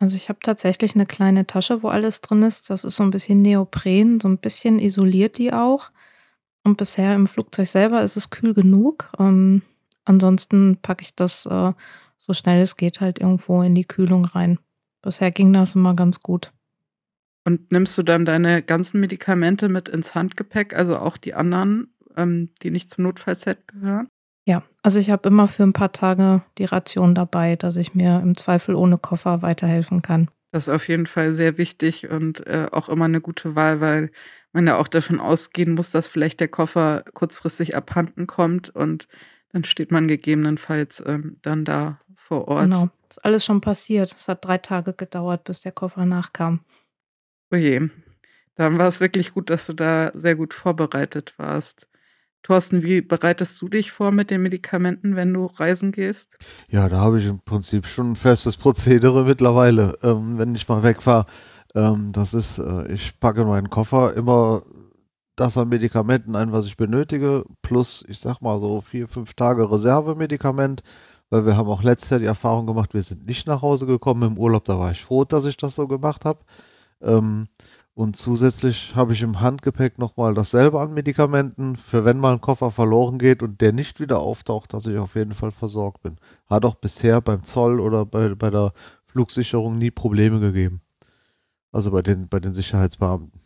Also 0.00 0.16
ich 0.16 0.28
habe 0.28 0.40
tatsächlich 0.42 0.96
eine 0.96 1.06
kleine 1.06 1.46
Tasche, 1.46 1.82
wo 1.82 1.88
alles 1.88 2.20
drin 2.20 2.42
ist. 2.42 2.68
Das 2.70 2.82
ist 2.82 2.96
so 2.96 3.04
ein 3.04 3.12
bisschen 3.12 3.40
Neopren, 3.40 4.20
so 4.20 4.28
ein 4.28 4.38
bisschen 4.38 4.80
isoliert 4.80 5.38
die 5.38 5.52
auch. 5.52 5.90
Und 6.64 6.76
bisher 6.76 7.14
im 7.14 7.26
Flugzeug 7.26 7.68
selber 7.68 8.02
ist 8.02 8.16
es 8.16 8.30
kühl 8.30 8.52
genug. 8.52 9.10
Ähm, 9.18 9.62
ansonsten 10.04 10.78
packe 10.82 11.04
ich 11.04 11.14
das 11.14 11.46
äh, 11.46 11.72
so 12.18 12.32
schnell 12.32 12.62
es 12.62 12.76
geht 12.76 13.00
halt 13.00 13.18
irgendwo 13.18 13.62
in 13.62 13.74
die 13.74 13.84
Kühlung 13.84 14.24
rein. 14.24 14.58
Bisher 15.02 15.30
ging 15.30 15.52
das 15.52 15.74
immer 15.74 15.94
ganz 15.94 16.20
gut. 16.20 16.52
Und 17.44 17.72
nimmst 17.72 17.96
du 17.98 18.02
dann 18.02 18.24
deine 18.24 18.62
ganzen 18.62 19.00
Medikamente 19.00 19.68
mit 19.68 19.88
ins 19.88 20.14
Handgepäck, 20.14 20.74
also 20.74 20.98
auch 20.98 21.16
die 21.16 21.34
anderen, 21.34 21.94
ähm, 22.16 22.50
die 22.62 22.70
nicht 22.70 22.90
zum 22.90 23.04
Notfallset 23.04 23.68
gehören? 23.68 24.08
Ja, 24.46 24.62
also 24.82 24.98
ich 24.98 25.10
habe 25.10 25.28
immer 25.28 25.48
für 25.48 25.62
ein 25.62 25.72
paar 25.72 25.92
Tage 25.92 26.42
die 26.58 26.64
Ration 26.64 27.14
dabei, 27.14 27.56
dass 27.56 27.76
ich 27.76 27.94
mir 27.94 28.20
im 28.20 28.36
Zweifel 28.36 28.74
ohne 28.74 28.98
Koffer 28.98 29.42
weiterhelfen 29.42 30.02
kann. 30.02 30.30
Das 30.52 30.68
ist 30.68 30.74
auf 30.74 30.86
jeden 30.88 31.06
Fall 31.06 31.32
sehr 31.32 31.58
wichtig 31.58 32.08
und 32.10 32.46
äh, 32.46 32.68
auch 32.70 32.88
immer 32.88 33.06
eine 33.06 33.20
gute 33.20 33.56
Wahl, 33.56 33.80
weil 33.80 34.10
man 34.52 34.66
ja 34.66 34.76
auch 34.78 34.88
davon 34.88 35.18
ausgehen 35.18 35.74
muss, 35.74 35.90
dass 35.90 36.06
vielleicht 36.06 36.40
der 36.40 36.48
Koffer 36.48 37.04
kurzfristig 37.12 37.74
abhanden 37.76 38.26
kommt 38.26 38.70
und 38.70 39.08
dann 39.52 39.64
steht 39.64 39.90
man 39.90 40.08
gegebenenfalls 40.08 41.02
ähm, 41.06 41.38
dann 41.42 41.64
da 41.64 41.98
vor 42.14 42.48
Ort. 42.48 42.64
Genau, 42.64 42.88
ist 43.08 43.24
alles 43.24 43.44
schon 43.44 43.60
passiert. 43.60 44.14
Es 44.16 44.28
hat 44.28 44.44
drei 44.44 44.58
Tage 44.58 44.92
gedauert, 44.92 45.44
bis 45.44 45.60
der 45.60 45.72
Koffer 45.72 46.06
nachkam. 46.06 46.60
Oje, 47.50 47.82
oh 47.82 48.04
dann 48.56 48.78
war 48.78 48.88
es 48.88 49.00
wirklich 49.00 49.34
gut, 49.34 49.50
dass 49.50 49.66
du 49.66 49.72
da 49.72 50.12
sehr 50.14 50.36
gut 50.36 50.54
vorbereitet 50.54 51.34
warst. 51.38 51.88
Thorsten, 52.42 52.82
wie 52.82 53.00
bereitest 53.00 53.60
du 53.62 53.68
dich 53.68 53.90
vor 53.90 54.12
mit 54.12 54.30
den 54.30 54.42
Medikamenten, 54.42 55.16
wenn 55.16 55.32
du 55.32 55.46
reisen 55.46 55.92
gehst? 55.92 56.38
Ja, 56.68 56.88
da 56.88 56.98
habe 56.98 57.18
ich 57.18 57.26
im 57.26 57.40
Prinzip 57.40 57.86
schon 57.86 58.12
ein 58.12 58.16
festes 58.16 58.56
Prozedere 58.56 59.24
mittlerweile, 59.24 59.96
ähm, 60.02 60.38
wenn 60.38 60.54
ich 60.54 60.68
mal 60.68 60.82
wegfahre. 60.82 61.26
Ähm, 61.74 62.12
das 62.12 62.34
ist, 62.34 62.58
äh, 62.58 62.92
ich 62.92 63.18
packe 63.18 63.40
in 63.40 63.48
meinen 63.48 63.70
Koffer 63.70 64.14
immer 64.14 64.62
das 65.36 65.56
an 65.56 65.70
Medikamenten 65.70 66.36
ein, 66.36 66.52
was 66.52 66.66
ich 66.66 66.76
benötige, 66.76 67.44
plus, 67.62 68.04
ich 68.08 68.20
sag 68.20 68.40
mal 68.40 68.60
so 68.60 68.82
vier, 68.82 69.08
fünf 69.08 69.34
Tage 69.34 69.68
Reservemedikament, 69.68 70.82
weil 71.30 71.46
wir 71.46 71.56
haben 71.56 71.68
auch 71.68 71.82
letztes 71.82 72.10
Jahr 72.10 72.20
die 72.20 72.26
Erfahrung 72.26 72.66
gemacht, 72.66 72.94
wir 72.94 73.02
sind 73.02 73.26
nicht 73.26 73.46
nach 73.46 73.62
Hause 73.62 73.86
gekommen 73.86 74.22
im 74.22 74.38
Urlaub, 74.38 74.64
da 74.66 74.78
war 74.78 74.92
ich 74.92 75.02
froh, 75.02 75.24
dass 75.24 75.46
ich 75.46 75.56
das 75.56 75.74
so 75.74 75.88
gemacht 75.88 76.24
habe. 76.24 76.40
Ähm, 77.00 77.48
und 77.94 78.16
zusätzlich 78.16 78.96
habe 78.96 79.12
ich 79.12 79.22
im 79.22 79.40
Handgepäck 79.40 79.98
nochmal 79.98 80.34
dasselbe 80.34 80.80
an 80.80 80.94
Medikamenten, 80.94 81.76
für 81.76 82.04
wenn 82.04 82.18
mal 82.18 82.32
ein 82.32 82.40
Koffer 82.40 82.72
verloren 82.72 83.18
geht 83.18 83.40
und 83.40 83.60
der 83.60 83.72
nicht 83.72 84.00
wieder 84.00 84.18
auftaucht, 84.18 84.72
dass 84.72 84.86
ich 84.86 84.98
auf 84.98 85.14
jeden 85.14 85.34
Fall 85.34 85.52
versorgt 85.52 86.02
bin. 86.02 86.16
Hat 86.46 86.64
auch 86.64 86.74
bisher 86.74 87.20
beim 87.20 87.44
Zoll 87.44 87.78
oder 87.78 88.04
bei, 88.04 88.34
bei 88.34 88.50
der 88.50 88.72
Flugsicherung 89.06 89.78
nie 89.78 89.92
Probleme 89.92 90.40
gegeben. 90.40 90.80
Also 91.70 91.92
bei 91.92 92.02
den, 92.02 92.28
bei 92.28 92.40
den 92.40 92.52
Sicherheitsbeamten. 92.52 93.40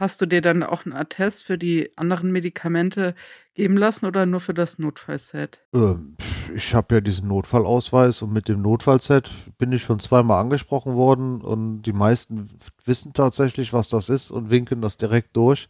Hast 0.00 0.20
du 0.20 0.26
dir 0.26 0.40
dann 0.40 0.64
auch 0.64 0.84
einen 0.84 0.94
Attest 0.94 1.44
für 1.44 1.56
die 1.56 1.96
anderen 1.96 2.32
Medikamente 2.32 3.14
geben 3.54 3.76
lassen 3.76 4.06
oder 4.06 4.26
nur 4.26 4.40
für 4.40 4.54
das 4.54 4.80
Notfallset? 4.80 5.64
Ähm, 5.72 6.16
ich 6.54 6.74
habe 6.74 6.96
ja 6.96 7.00
diesen 7.00 7.28
Notfallausweis 7.28 8.22
und 8.22 8.32
mit 8.32 8.48
dem 8.48 8.62
Notfallset 8.62 9.30
bin 9.58 9.72
ich 9.72 9.82
schon 9.82 10.00
zweimal 10.00 10.40
angesprochen 10.40 10.94
worden 10.94 11.40
und 11.40 11.82
die 11.82 11.92
meisten 11.92 12.50
wissen 12.84 13.12
tatsächlich, 13.12 13.72
was 13.72 13.88
das 13.88 14.08
ist 14.08 14.30
und 14.30 14.50
winken 14.50 14.80
das 14.80 14.96
direkt 14.96 15.36
durch. 15.36 15.68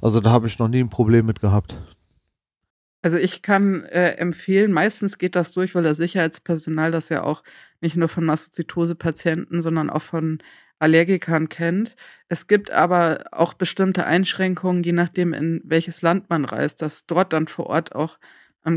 Also 0.00 0.20
da 0.20 0.30
habe 0.30 0.46
ich 0.46 0.58
noch 0.58 0.68
nie 0.68 0.80
ein 0.80 0.90
Problem 0.90 1.26
mit 1.26 1.40
gehabt. 1.40 1.82
Also 3.02 3.18
ich 3.18 3.42
kann 3.42 3.84
äh, 3.84 4.16
empfehlen, 4.16 4.72
meistens 4.72 5.18
geht 5.18 5.36
das 5.36 5.52
durch, 5.52 5.74
weil 5.74 5.84
das 5.84 5.98
Sicherheitspersonal 5.98 6.90
das 6.90 7.08
ja 7.08 7.22
auch 7.22 7.44
nicht 7.80 7.96
nur 7.96 8.08
von 8.08 8.24
Mastozytose-Patienten, 8.24 9.60
sondern 9.60 9.88
auch 9.88 10.02
von 10.02 10.38
Allergikern 10.80 11.48
kennt. 11.48 11.96
Es 12.28 12.46
gibt 12.46 12.70
aber 12.70 13.24
auch 13.32 13.54
bestimmte 13.54 14.04
Einschränkungen, 14.04 14.82
je 14.82 14.92
nachdem, 14.92 15.32
in 15.32 15.60
welches 15.64 16.02
Land 16.02 16.28
man 16.30 16.44
reist, 16.44 16.82
dass 16.82 17.06
dort 17.06 17.32
dann 17.32 17.48
vor 17.48 17.66
Ort 17.66 17.94
auch 17.94 18.18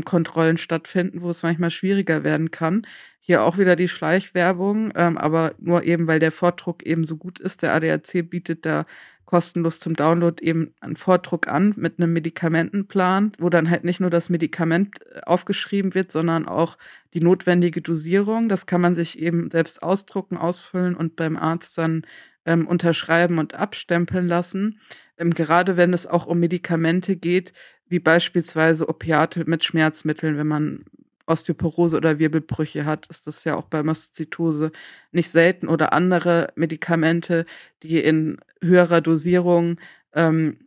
Kontrollen 0.04 0.58
stattfinden, 0.58 1.22
wo 1.22 1.30
es 1.30 1.42
manchmal 1.42 1.70
schwieriger 1.70 2.24
werden 2.24 2.50
kann. 2.50 2.86
Hier 3.20 3.42
auch 3.42 3.58
wieder 3.58 3.76
die 3.76 3.88
Schleichwerbung, 3.88 4.92
ähm, 4.96 5.18
aber 5.18 5.54
nur 5.58 5.84
eben, 5.84 6.06
weil 6.06 6.18
der 6.18 6.32
Vordruck 6.32 6.82
eben 6.84 7.04
so 7.04 7.16
gut 7.16 7.38
ist. 7.38 7.62
Der 7.62 7.74
ADAC 7.74 8.28
bietet 8.28 8.64
da 8.66 8.86
kostenlos 9.32 9.80
zum 9.80 9.94
Download 9.94 10.44
eben 10.44 10.74
einen 10.80 10.94
Vordruck 10.94 11.48
an 11.48 11.72
mit 11.78 11.98
einem 11.98 12.12
Medikamentenplan, 12.12 13.32
wo 13.38 13.48
dann 13.48 13.70
halt 13.70 13.82
nicht 13.82 13.98
nur 13.98 14.10
das 14.10 14.28
Medikament 14.28 14.96
äh, 15.06 15.20
aufgeschrieben 15.22 15.94
wird, 15.94 16.12
sondern 16.12 16.46
auch 16.46 16.76
die 17.14 17.20
notwendige 17.20 17.80
Dosierung. 17.80 18.50
Das 18.50 18.66
kann 18.66 18.82
man 18.82 18.94
sich 18.94 19.18
eben 19.18 19.50
selbst 19.50 19.82
ausdrucken, 19.82 20.36
ausfüllen 20.36 20.94
und 20.94 21.16
beim 21.16 21.38
Arzt 21.38 21.78
dann 21.78 22.02
ähm, 22.44 22.66
unterschreiben 22.66 23.38
und 23.38 23.54
abstempeln 23.54 24.26
lassen. 24.26 24.80
Ähm, 25.16 25.30
gerade 25.30 25.78
wenn 25.78 25.94
es 25.94 26.06
auch 26.06 26.26
um 26.26 26.38
Medikamente 26.38 27.16
geht, 27.16 27.54
wie 27.88 27.98
beispielsweise 27.98 28.88
Opiate 28.88 29.44
mit 29.48 29.64
Schmerzmitteln, 29.64 30.36
wenn 30.36 30.46
man 30.46 30.84
Osteoporose 31.26 31.96
oder 31.96 32.18
Wirbelbrüche 32.18 32.84
hat, 32.84 33.06
ist 33.06 33.26
das 33.26 33.44
ja 33.44 33.56
auch 33.56 33.66
bei 33.66 33.82
Mastozytose 33.82 34.72
nicht 35.12 35.30
selten 35.30 35.68
oder 35.68 35.92
andere 35.92 36.52
Medikamente, 36.56 37.46
die 37.82 37.98
in 37.98 38.38
höherer 38.60 39.00
Dosierung 39.00 39.78
ähm, 40.14 40.58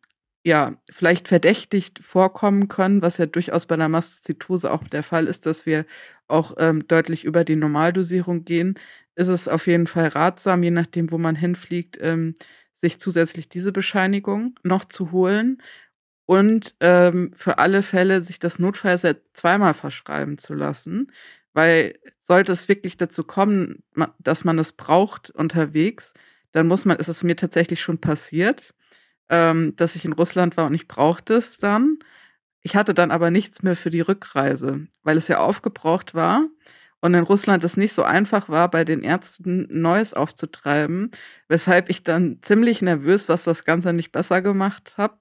ja 0.44 0.76
vielleicht 0.92 1.28
verdächtigt 1.28 2.00
vorkommen 2.00 2.68
können, 2.68 3.02
was 3.02 3.18
ja 3.18 3.26
durchaus 3.26 3.66
bei 3.66 3.76
der 3.76 3.90
Mastozytose 3.90 4.72
auch 4.72 4.88
der 4.88 5.04
Fall 5.04 5.28
ist, 5.28 5.46
dass 5.46 5.66
wir 5.66 5.86
auch 6.28 6.56
ähm, 6.58 6.88
deutlich 6.88 7.26
über 7.26 7.44
die 7.44 7.56
Normaldosierung 7.56 8.46
gehen, 8.46 8.76
ist 9.16 9.28
es 9.28 9.48
auf 9.48 9.68
jeden 9.68 9.88
Fall 9.88 10.08
ratsam, 10.10 10.64
je 10.64 10.72
nachdem, 10.72 11.12
wo 11.12 11.18
man 11.18 11.36
hinfliegt, 11.36 11.98
ähm, 12.02 12.36
sich 12.74 13.00
zusätzlich 13.00 13.50
diese 13.50 13.72
Bescheinigung 13.72 14.56
noch 14.64 14.86
zu 14.86 15.12
holen 15.12 15.62
und 16.26 16.76
ähm, 16.80 17.32
für 17.36 17.60
alle 17.60 17.84
Fälle 17.84 18.22
sich 18.22 18.40
das 18.40 18.60
Notfallset 18.60 19.22
zweimal 19.34 19.74
verschreiben 19.74 20.38
zu 20.38 20.54
lassen, 20.54 21.12
weil 21.54 21.98
sollte 22.20 22.52
es 22.52 22.68
wirklich 22.68 22.98
dazu 22.98 23.24
kommen, 23.24 23.84
dass 24.20 24.44
man 24.44 24.60
es 24.60 24.74
braucht 24.74 25.30
unterwegs, 25.32 26.14
dann 26.52 26.68
muss 26.68 26.86
man, 26.86 26.98
ist 26.98 27.08
es 27.10 27.24
mir 27.24 27.36
tatsächlich 27.36 27.82
schon 27.82 28.00
passiert, 28.00 28.74
ähm, 29.30 29.76
dass 29.76 29.96
ich 29.96 30.06
in 30.06 30.14
Russland 30.14 30.58
war 30.58 30.68
und 30.68 30.74
ich 30.74 30.88
brauchte 30.88 31.36
es 31.36 31.58
dann. 31.58 32.00
Ich 32.62 32.76
hatte 32.76 32.94
dann 32.94 33.12
aber 33.12 33.32
nichts 33.32 33.62
mehr 33.64 33.76
für 33.76 33.90
die 33.92 34.02
Rückreise, 34.02 34.88
weil 35.04 35.18
es 35.18 35.28
ja 35.28 35.40
aufgebraucht 35.40 36.16
war 36.16 36.48
und 37.02 37.14
in 37.14 37.24
Russland 37.24 37.64
es 37.64 37.78
nicht 37.78 37.94
so 37.94 38.04
einfach 38.04 38.50
war, 38.50 38.70
bei 38.72 38.84
den 38.84 39.04
Ärzten 39.04 39.68
Neues 39.70 40.14
aufzutreiben, 40.16 41.12
weshalb 41.48 41.90
ich 41.90 42.04
dann 42.04 42.40
ziemlich 42.42 42.82
nervös, 42.82 43.30
was 43.30 43.44
das 43.44 43.64
Ganze 43.66 43.94
nicht 43.94 44.12
besser 44.12 44.42
gemacht 44.42 44.96
habe, 44.98 45.18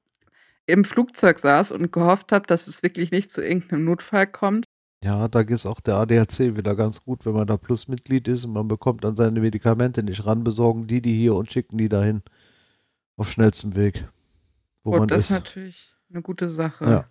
im 0.66 0.85
Flugzeug 0.85 1.38
saß 1.38 1.73
und 1.73 1.92
gehofft 1.92 2.33
habe, 2.33 2.47
dass 2.47 2.66
es 2.66 2.83
wirklich 2.83 3.11
nicht 3.11 3.30
zu 3.30 3.42
irgendeinem 3.42 3.85
Notfall 3.85 4.26
kommt. 4.26 4.64
Ja, 5.02 5.28
da 5.28 5.40
ist 5.40 5.66
auch 5.66 5.80
der 5.80 5.97
ADAC 5.97 6.56
wieder 6.56 6.75
ganz 6.75 7.04
gut, 7.04 7.26
wenn 7.26 7.35
man 7.35 7.47
da 7.47 7.59
Plusmitglied 7.59 8.26
ist 8.26 8.47
und 8.47 8.54
man 8.54 8.68
bekommt 8.68 9.04
dann 9.04 9.16
seine 9.16 9.40
Medikamente 9.40 10.02
nicht 10.02 10.25
ran, 10.25 10.44
besorgen 10.44 10.87
die 10.87 11.02
die 11.02 11.14
hier 11.14 11.35
und 11.35 11.52
schicken 11.52 11.76
die 11.76 11.90
dahin. 11.90 12.23
Auf 13.16 13.30
schnellstem 13.30 13.76
Weg. 13.76 14.09
Wo 14.83 14.92
und 14.92 15.00
man 15.00 15.09
das 15.09 15.26
ist 15.26 15.30
natürlich 15.30 15.94
eine 16.11 16.23
gute 16.23 16.49
Sache. 16.49 16.85
Ja. 16.85 17.11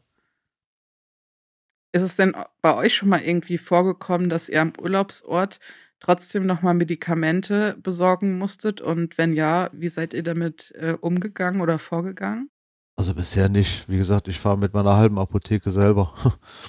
Ist 1.92 2.02
es 2.02 2.16
denn 2.16 2.36
bei 2.62 2.76
euch 2.76 2.96
schon 2.96 3.10
mal 3.10 3.22
irgendwie 3.22 3.60
vorgekommen, 3.60 4.28
dass 4.28 4.50
ihr 4.50 4.62
am 4.62 4.74
Urlaubsort 4.82 5.60
trotzdem 6.00 6.48
nochmal 6.48 6.74
Medikamente 6.74 7.78
besorgen 7.84 8.40
musstet? 8.40 8.82
Und 8.82 9.20
wenn 9.20 9.34
ja, 9.34 9.70
wie 9.72 9.90
seid 9.90 10.16
ihr 10.16 10.24
damit 10.24 10.72
äh, 10.76 10.98
umgegangen 11.00 11.62
oder 11.62 11.78
vorgegangen? 11.78 12.50
Also 12.96 13.16
bisher 13.16 13.50
nicht. 13.50 13.90
Wie 13.90 13.98
gesagt, 13.98 14.28
ich 14.28 14.40
fahre 14.40 14.58
mit 14.58 14.74
meiner 14.74 14.96
halben 14.96 15.18
Apotheke 15.18 15.72
selber. 15.72 16.14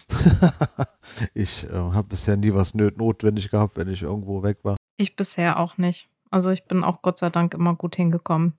ich 1.34 1.64
äh, 1.64 1.72
habe 1.72 2.08
bisher 2.08 2.36
nie 2.36 2.54
was 2.54 2.74
notwendig 2.74 3.50
gehabt, 3.50 3.76
wenn 3.76 3.88
ich 3.88 4.02
irgendwo 4.02 4.42
weg 4.42 4.64
war. 4.64 4.76
Ich 4.96 5.16
bisher 5.16 5.58
auch 5.58 5.76
nicht. 5.76 6.08
Also 6.30 6.50
ich 6.50 6.64
bin 6.64 6.82
auch 6.82 7.02
Gott 7.02 7.18
sei 7.18 7.30
Dank 7.30 7.54
immer 7.54 7.74
gut 7.74 7.96
hingekommen. 7.96 8.54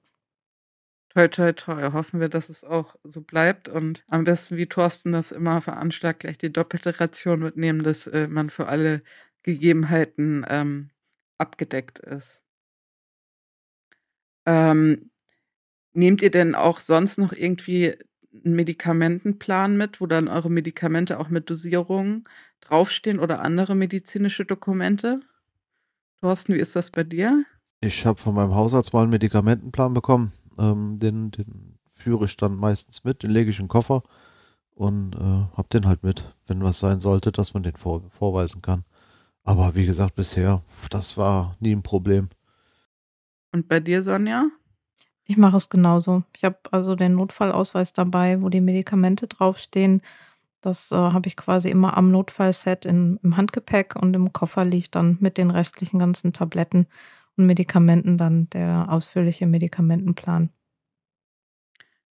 Toi, 1.15 1.27
toi, 1.29 1.53
toi. 1.53 1.91
Hoffen 1.93 2.19
wir, 2.19 2.29
dass 2.29 2.49
es 2.49 2.63
auch 2.63 2.95
so 3.03 3.21
bleibt 3.21 3.69
und 3.69 4.03
am 4.09 4.25
besten, 4.25 4.57
wie 4.57 4.67
Thorsten 4.67 5.13
das 5.13 5.31
immer 5.31 5.61
veranschlagt, 5.61 6.19
gleich 6.19 6.37
die 6.37 6.51
doppelte 6.51 6.99
Ration 6.99 7.39
mitnehmen, 7.39 7.83
dass 7.83 8.05
äh, 8.07 8.27
man 8.27 8.49
für 8.49 8.67
alle 8.67 9.01
Gegebenheiten 9.41 10.45
ähm, 10.49 10.89
abgedeckt 11.37 11.99
ist. 11.99 12.43
Ähm, 14.45 15.09
Nehmt 15.95 16.21
ihr 16.21 16.29
denn 16.29 16.55
auch 16.55 16.81
sonst 16.81 17.17
noch 17.17 17.31
irgendwie 17.31 17.95
einen 18.43 18.55
Medikamentenplan 18.55 19.77
mit, 19.77 20.01
wo 20.01 20.07
dann 20.07 20.27
eure 20.27 20.49
Medikamente 20.49 21.17
auch 21.19 21.29
mit 21.29 21.49
Dosierungen 21.49 22.25
draufstehen 22.59 23.17
oder 23.17 23.39
andere 23.39 23.75
medizinische 23.75 24.43
Dokumente? 24.43 25.21
Thorsten, 26.19 26.53
wie 26.53 26.59
ist 26.59 26.75
das 26.75 26.91
bei 26.91 27.05
dir? 27.05 27.45
Ich 27.79 28.05
habe 28.05 28.19
von 28.19 28.35
meinem 28.35 28.53
Hausarzt 28.53 28.91
mal 28.91 29.03
einen 29.03 29.11
Medikamentenplan 29.11 29.93
bekommen, 29.93 30.33
ähm, 30.59 30.99
den, 30.99 31.31
den 31.31 31.79
führe 31.93 32.25
ich 32.25 32.35
dann 32.35 32.57
meistens 32.57 33.05
mit, 33.05 33.23
den 33.23 33.31
lege 33.31 33.49
ich 33.49 33.59
in 33.59 33.65
den 33.65 33.69
Koffer 33.69 34.03
und 34.71 35.15
äh, 35.15 35.55
hab 35.55 35.69
den 35.69 35.87
halt 35.87 36.03
mit, 36.03 36.35
wenn 36.47 36.61
was 36.61 36.79
sein 36.79 36.99
sollte, 36.99 37.31
dass 37.31 37.53
man 37.53 37.63
den 37.63 37.77
vor, 37.77 38.03
vorweisen 38.09 38.61
kann. 38.61 38.83
Aber 39.43 39.75
wie 39.75 39.85
gesagt, 39.85 40.15
bisher, 40.15 40.61
das 40.89 41.15
war 41.15 41.55
nie 41.61 41.73
ein 41.73 41.83
Problem. 41.83 42.27
Und 43.53 43.69
bei 43.69 43.79
dir, 43.79 44.03
Sonja? 44.03 44.49
Ich 45.27 45.37
mache 45.37 45.57
es 45.57 45.69
genauso. 45.69 46.23
Ich 46.35 46.43
habe 46.43 46.57
also 46.71 46.95
den 46.95 47.13
Notfallausweis 47.13 47.93
dabei, 47.93 48.41
wo 48.41 48.49
die 48.49 48.61
Medikamente 48.61 49.27
draufstehen. 49.27 50.01
Das 50.61 50.91
äh, 50.91 50.95
habe 50.95 51.27
ich 51.27 51.35
quasi 51.35 51.69
immer 51.69 51.97
am 51.97 52.11
Notfallset 52.11 52.85
in, 52.85 53.19
im 53.23 53.35
Handgepäck 53.37 53.95
und 53.95 54.15
im 54.15 54.33
Koffer 54.33 54.65
liegt 54.65 54.95
dann 54.95 55.17
mit 55.19 55.37
den 55.37 55.51
restlichen 55.51 55.99
ganzen 55.99 56.31
Tabletten 56.33 56.87
und 57.37 57.47
Medikamenten 57.47 58.17
dann 58.17 58.49
der 58.51 58.87
ausführliche 58.89 59.47
Medikamentenplan. 59.47 60.49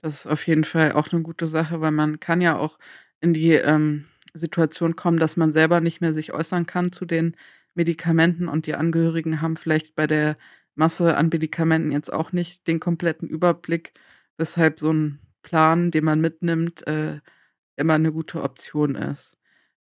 Das 0.00 0.14
ist 0.14 0.26
auf 0.26 0.47
jeden 0.47 0.64
Fall 0.64 0.92
auch 0.92 1.12
eine 1.12 1.23
gute 1.23 1.47
Sache, 1.47 1.81
weil 1.81 1.92
man 1.92 2.19
kann 2.19 2.40
ja 2.40 2.57
auch 2.57 2.78
in 3.21 3.33
die 3.33 3.52
ähm, 3.52 4.07
Situation 4.35 4.97
kommen, 4.97 5.19
dass 5.19 5.37
man 5.37 5.52
selber 5.52 5.81
nicht 5.81 6.00
mehr 6.00 6.12
sich 6.12 6.33
äußern 6.33 6.66
kann 6.66 6.92
zu 6.92 7.04
den 7.04 7.37
Medikamenten 7.75 8.49
und 8.49 8.66
die 8.66 8.75
Angehörigen 8.75 9.40
haben 9.40 9.57
vielleicht 9.57 9.95
bei 9.95 10.07
der 10.07 10.37
Masse 10.75 11.17
an 11.17 11.29
Medikamenten 11.33 11.93
jetzt 11.93 12.12
auch 12.12 12.33
nicht 12.33 12.67
den 12.67 12.81
kompletten 12.81 13.29
Überblick, 13.29 13.93
weshalb 14.37 14.79
so 14.79 14.93
ein 14.93 15.21
Plan, 15.43 15.91
den 15.91 16.05
man 16.05 16.21
mitnimmt, 16.21 16.87
äh, 16.87 17.21
immer 17.76 17.95
eine 17.95 18.12
gute 18.12 18.43
Option 18.43 18.95
ist. 18.95 19.37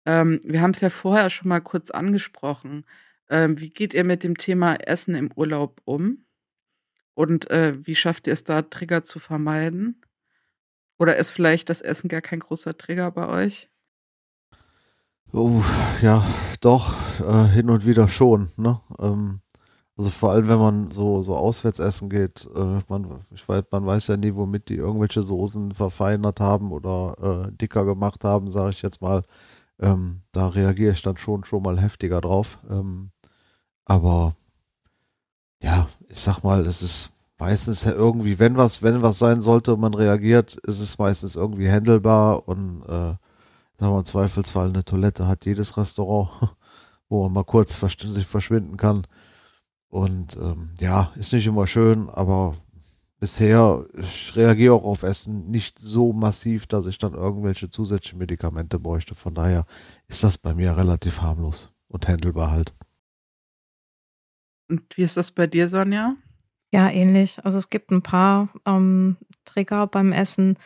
Ähm, 0.06 0.40
wir 0.44 0.62
haben 0.62 0.72
es 0.72 0.82
ja 0.82 0.90
vorher 0.90 1.30
schon 1.30 1.50
mal 1.50 1.60
kurz 1.60 1.92
angesprochen. 1.92 2.86
Ähm, 3.30 3.60
wie 3.60 3.70
geht 3.70 3.94
ihr 3.94 4.04
mit 4.04 4.24
dem 4.24 4.38
Thema 4.38 4.76
Essen 4.76 5.16
im 5.16 5.32
Urlaub 5.36 5.82
um? 5.86 6.26
Und 7.14 7.50
äh, 7.52 7.74
wie 7.86 7.96
schafft 7.96 8.28
ihr 8.28 8.34
es 8.34 8.44
da, 8.44 8.62
Trigger 8.62 9.04
zu 9.04 9.20
vermeiden? 9.20 10.02
Oder 10.98 11.18
ist 11.18 11.32
vielleicht 11.32 11.70
das 11.70 11.82
Essen 11.82 12.08
gar 12.08 12.22
kein 12.22 12.40
großer 12.40 12.78
Trigger 12.78 13.12
bei 13.12 13.28
euch? 13.28 13.70
Oh, 15.32 15.64
ja, 16.02 16.26
doch, 16.60 16.96
äh, 17.22 17.48
hin 17.50 17.70
und 17.70 17.86
wieder 17.86 18.08
schon. 18.08 18.50
Ne? 18.58 18.82
Ähm, 19.00 19.42
also 20.00 20.12
vor 20.12 20.32
allem, 20.32 20.48
wenn 20.48 20.60
man 20.60 20.92
so, 20.92 21.22
so 21.22 21.36
auswärts 21.36 21.80
essen 21.80 22.10
geht, 22.10 22.48
äh, 22.56 22.80
man, 22.88 23.26
ich 23.32 23.48
weiß, 23.48 23.66
man 23.70 23.86
weiß 23.86 24.08
ja 24.08 24.16
nie, 24.16 24.34
womit 24.34 24.70
die 24.70 24.78
irgendwelche 24.78 25.24
Soßen 25.24 25.74
verfeinert 25.74 26.40
haben 26.40 26.72
oder 26.72 27.48
äh, 27.50 27.52
dicker 27.52 27.84
gemacht 27.84 28.24
haben, 28.24 28.50
sage 28.50 28.70
ich 28.72 28.82
jetzt 28.82 29.02
mal. 29.02 29.24
Ähm, 29.78 30.22
da 30.32 30.48
reagiere 30.48 30.94
ich 30.94 31.02
dann 31.02 31.18
schon, 31.18 31.44
schon 31.44 31.64
mal 31.64 31.82
heftiger 31.82 32.22
drauf. 32.22 32.60
Ähm, 32.70 33.12
aber 33.84 34.38
ja, 35.62 35.90
ich 36.08 36.22
sag 36.22 36.44
mal, 36.44 36.66
es 36.66 36.82
ist 36.82 37.12
meistens 37.38 37.86
irgendwie, 37.86 38.40
wenn 38.40 38.56
was, 38.56 38.82
wenn 38.82 39.02
was 39.02 39.20
sein 39.20 39.42
sollte 39.42 39.74
und 39.74 39.82
man 39.82 39.94
reagiert, 39.94 40.56
ist 40.64 40.80
es 40.80 40.98
meistens 40.98 41.36
irgendwie 41.36 41.70
handelbar 41.70 42.48
und 42.48 42.84
äh, 42.84 42.88
sagen 42.88 43.20
wir 43.80 43.98
im 44.00 44.06
Zweifelsfall 44.06 44.70
eine 44.70 44.86
Toilette 44.86 45.28
hat 45.28 45.46
jedes 45.46 45.76
Restaurant, 45.76 46.30
wo 47.10 47.24
man 47.24 47.34
mal 47.34 47.44
kurz 47.44 47.76
vers 47.76 47.98
sich 48.00 48.26
verschwinden 48.26 48.78
kann. 48.78 49.06
Und 49.90 50.38
ähm, 50.38 50.70
ja, 50.80 51.12
ist 51.16 51.34
nicht 51.34 51.48
immer 51.48 51.66
schön, 51.66 52.10
aber 52.10 52.56
bisher, 53.20 53.86
ich 53.94 54.36
reagiere 54.36 54.76
auch 54.76 54.84
auf 54.84 55.04
Essen 55.04 55.50
nicht 55.50 55.80
so 55.80 56.14
massiv, 56.14 56.68
dass 56.68 56.86
ich 56.86 56.98
dann 56.98 57.14
irgendwelche 57.14 57.70
zusätzlichen 57.70 58.20
Medikamente 58.20 58.80
bräuchte. 58.80 59.16
Von 59.16 59.34
daher 59.34 59.66
ist 60.08 60.24
das 60.24 60.38
bei 60.38 60.54
mir 60.54 60.78
relativ 60.78 61.22
harmlos 61.22 61.70
und 61.88 62.08
handelbar 62.08 62.52
halt. 62.52 62.74
Und 64.70 64.96
wie 64.96 65.02
ist 65.02 65.18
das 65.18 65.32
bei 65.32 65.48
dir, 65.48 65.68
Sonja? 65.68 66.16
Ja, 66.72 66.90
ähnlich. 66.90 67.44
Also 67.44 67.58
es 67.58 67.72
gibt 67.72 67.90
ein 67.92 68.04
paar 68.04 68.50
ähm, 68.66 69.18
Trigger 69.46 69.88
beim 69.88 70.12
Essen, 70.12 70.58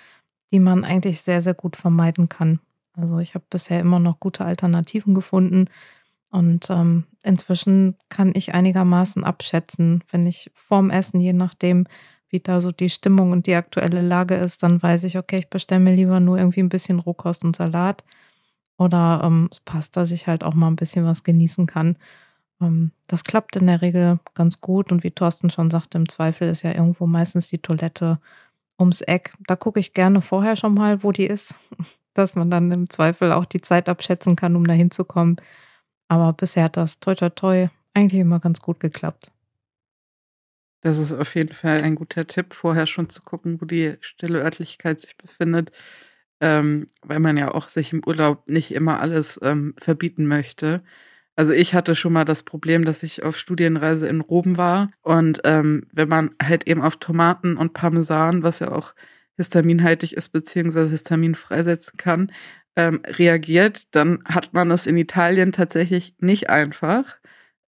die 0.51 0.59
man 0.59 0.83
eigentlich 0.83 1.21
sehr, 1.21 1.41
sehr 1.41 1.53
gut 1.53 1.77
vermeiden 1.77 2.27
kann. 2.27 2.59
Also 2.93 3.19
ich 3.19 3.35
habe 3.35 3.45
bisher 3.49 3.79
immer 3.79 3.99
noch 3.99 4.19
gute 4.19 4.43
Alternativen 4.43 5.15
gefunden. 5.15 5.69
Und 6.29 6.69
ähm, 6.69 7.05
inzwischen 7.23 7.95
kann 8.09 8.31
ich 8.35 8.53
einigermaßen 8.53 9.23
abschätzen, 9.23 10.03
wenn 10.11 10.25
ich 10.27 10.51
vorm 10.53 10.89
Essen, 10.89 11.19
je 11.19 11.33
nachdem, 11.33 11.87
wie 12.29 12.39
da 12.39 12.61
so 12.61 12.71
die 12.71 12.89
Stimmung 12.89 13.31
und 13.31 13.47
die 13.47 13.55
aktuelle 13.55 14.01
Lage 14.01 14.35
ist, 14.35 14.63
dann 14.63 14.81
weiß 14.81 15.03
ich, 15.05 15.17
okay, 15.17 15.37
ich 15.37 15.49
bestelle 15.49 15.81
mir 15.81 15.95
lieber 15.95 16.19
nur 16.19 16.37
irgendwie 16.37 16.61
ein 16.61 16.69
bisschen 16.69 16.99
Rohkost 16.99 17.43
und 17.43 17.55
Salat. 17.55 18.03
Oder 18.77 19.21
ähm, 19.23 19.49
es 19.51 19.59
passt, 19.59 19.95
dass 19.97 20.11
ich 20.11 20.27
halt 20.27 20.43
auch 20.43 20.55
mal 20.55 20.67
ein 20.67 20.75
bisschen 20.75 21.05
was 21.05 21.23
genießen 21.23 21.67
kann. 21.67 21.97
Ähm, 22.59 22.91
das 23.07 23.23
klappt 23.23 23.55
in 23.55 23.67
der 23.67 23.81
Regel 23.81 24.19
ganz 24.33 24.61
gut 24.61 24.91
und 24.91 25.03
wie 25.03 25.11
Thorsten 25.11 25.49
schon 25.49 25.69
sagte, 25.69 25.97
im 25.97 26.09
Zweifel 26.09 26.49
ist 26.49 26.63
ja 26.63 26.71
irgendwo 26.71 27.05
meistens 27.05 27.47
die 27.47 27.59
Toilette 27.59 28.19
ums 28.79 29.01
Eck. 29.01 29.33
Da 29.47 29.55
gucke 29.55 29.79
ich 29.79 29.93
gerne 29.93 30.21
vorher 30.21 30.55
schon 30.55 30.73
mal, 30.73 31.03
wo 31.03 31.11
die 31.11 31.27
ist, 31.27 31.55
dass 32.13 32.35
man 32.35 32.49
dann 32.49 32.71
im 32.71 32.89
Zweifel 32.89 33.31
auch 33.31 33.45
die 33.45 33.61
Zeit 33.61 33.89
abschätzen 33.89 34.35
kann, 34.35 34.55
um 34.55 34.65
da 34.65 34.73
hinzukommen. 34.73 35.37
Aber 36.07 36.33
bisher 36.33 36.65
hat 36.65 36.77
das 36.77 36.99
toi 36.99 37.15
toi 37.15 37.29
toi 37.29 37.69
eigentlich 37.93 38.21
immer 38.21 38.39
ganz 38.39 38.61
gut 38.61 38.79
geklappt. 38.79 39.31
Das 40.81 40.97
ist 40.97 41.13
auf 41.13 41.33
jeden 41.35 41.53
Fall 41.53 41.81
ein 41.81 41.95
guter 41.95 42.27
Tipp, 42.27 42.53
vorher 42.53 42.87
schon 42.87 43.07
zu 43.09 43.21
gucken, 43.21 43.61
wo 43.61 43.65
die 43.65 43.95
stille 44.01 44.41
Örtlichkeit 44.41 44.99
sich 44.99 45.17
befindet, 45.17 45.71
ähm, 46.41 46.87
weil 47.01 47.19
man 47.19 47.37
ja 47.37 47.53
auch 47.53 47.69
sich 47.69 47.93
im 47.93 48.03
Urlaub 48.05 48.49
nicht 48.49 48.73
immer 48.73 48.99
alles 48.99 49.39
ähm, 49.43 49.75
verbieten 49.79 50.27
möchte. 50.27 50.83
Also 51.37 51.53
ich 51.53 51.73
hatte 51.73 51.95
schon 51.95 52.13
mal 52.13 52.25
das 52.25 52.43
Problem, 52.43 52.83
dass 52.85 53.01
ich 53.01 53.23
auf 53.23 53.37
Studienreise 53.37 54.07
in 54.07 54.21
Rom 54.21 54.57
war 54.57 54.91
und 55.01 55.41
ähm, 55.45 55.87
wenn 55.93 56.09
man 56.09 56.31
halt 56.41 56.67
eben 56.67 56.81
auf 56.81 56.97
Tomaten 56.97 57.55
und 57.57 57.73
Parmesan, 57.73 58.43
was 58.43 58.59
ja 58.59 58.71
auch 58.71 58.93
histaminhaltig 59.37 60.13
ist, 60.15 60.29
beziehungsweise 60.29 60.89
Histamin 60.89 61.33
freisetzen 61.33 61.97
kann, 61.97 62.31
ähm, 62.75 63.01
reagiert, 63.05 63.95
dann 63.95 64.19
hat 64.25 64.53
man 64.53 64.71
es 64.71 64.87
in 64.87 64.97
Italien 64.97 65.51
tatsächlich 65.51 66.15
nicht 66.19 66.49
einfach. 66.49 67.17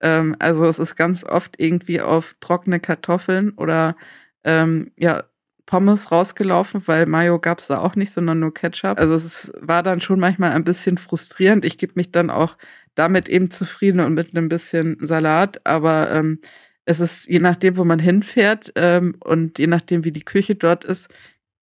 Ähm, 0.02 0.36
also 0.39 0.65
es 0.65 0.80
ist 0.80 0.96
ganz 0.96 1.24
oft 1.24 1.60
irgendwie 1.60 2.02
auf 2.02 2.36
trockene 2.39 2.80
Kartoffeln 2.80 3.52
oder 3.52 3.96
ähm, 4.44 4.91
ja, 4.98 5.24
Pommes 5.65 6.12
rausgelaufen, 6.12 6.84
weil 6.88 7.06
Mayo 7.08 7.39
gab 7.39 7.60
es 7.60 7.68
da 7.68 7.80
auch 7.80 7.96
nicht, 7.96 8.12
sondern 8.12 8.39
nur 8.39 8.54
Ketchup. 8.54 9.00
Also 9.00 9.15
es 9.15 9.52
war 9.60 9.84
dann 9.84 10.02
schon 10.02 10.20
manchmal 10.20 10.52
ein 10.52 10.63
bisschen 10.63 10.98
frustrierend. 10.98 11.65
Ich 11.65 11.78
gebe 11.78 11.94
mich 11.96 12.12
dann 12.12 12.30
auch 12.30 12.58
damit 12.94 13.28
eben 13.30 13.50
zufrieden 13.52 14.00
und 14.00 14.13
mit 14.13 14.36
einem 14.36 14.50
bisschen 14.50 14.98
Salat, 15.02 15.65
aber 15.65 16.12
ähm, 16.12 16.39
es 16.86 17.00
ist 17.00 17.28
je 17.28 17.39
nachdem, 17.39 17.78
wo 17.78 17.84
man 17.84 18.00
hinfährt 18.00 18.72
ähm, 18.76 19.15
und 19.24 19.58
je 19.60 19.68
nachdem, 19.68 20.06
wie 20.06 20.12
die 20.12 20.24
Küche 20.24 20.56
dort 20.56 20.86
ist, 20.86 21.12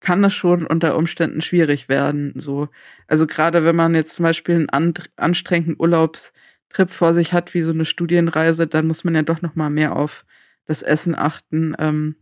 kann 0.01 0.21
das 0.21 0.33
schon 0.33 0.65
unter 0.65 0.97
Umständen 0.97 1.41
schwierig 1.41 1.87
werden. 1.87 2.33
So, 2.35 2.67
also 3.07 3.27
gerade 3.27 3.63
wenn 3.63 3.75
man 3.75 3.95
jetzt 3.95 4.15
zum 4.15 4.23
Beispiel 4.23 4.67
einen 4.69 4.93
anstrengenden 5.15 5.75
Urlaubstrip 5.79 6.89
vor 6.89 7.13
sich 7.13 7.33
hat, 7.33 7.53
wie 7.53 7.61
so 7.61 7.71
eine 7.71 7.85
Studienreise, 7.85 8.67
dann 8.67 8.87
muss 8.87 9.03
man 9.03 9.15
ja 9.15 9.21
doch 9.21 9.41
noch 9.41 9.55
mal 9.55 9.69
mehr 9.69 9.95
auf 9.95 10.25
das 10.65 10.81
Essen 10.81 11.15
achten. 11.15 11.75
Ähm, 11.79 12.15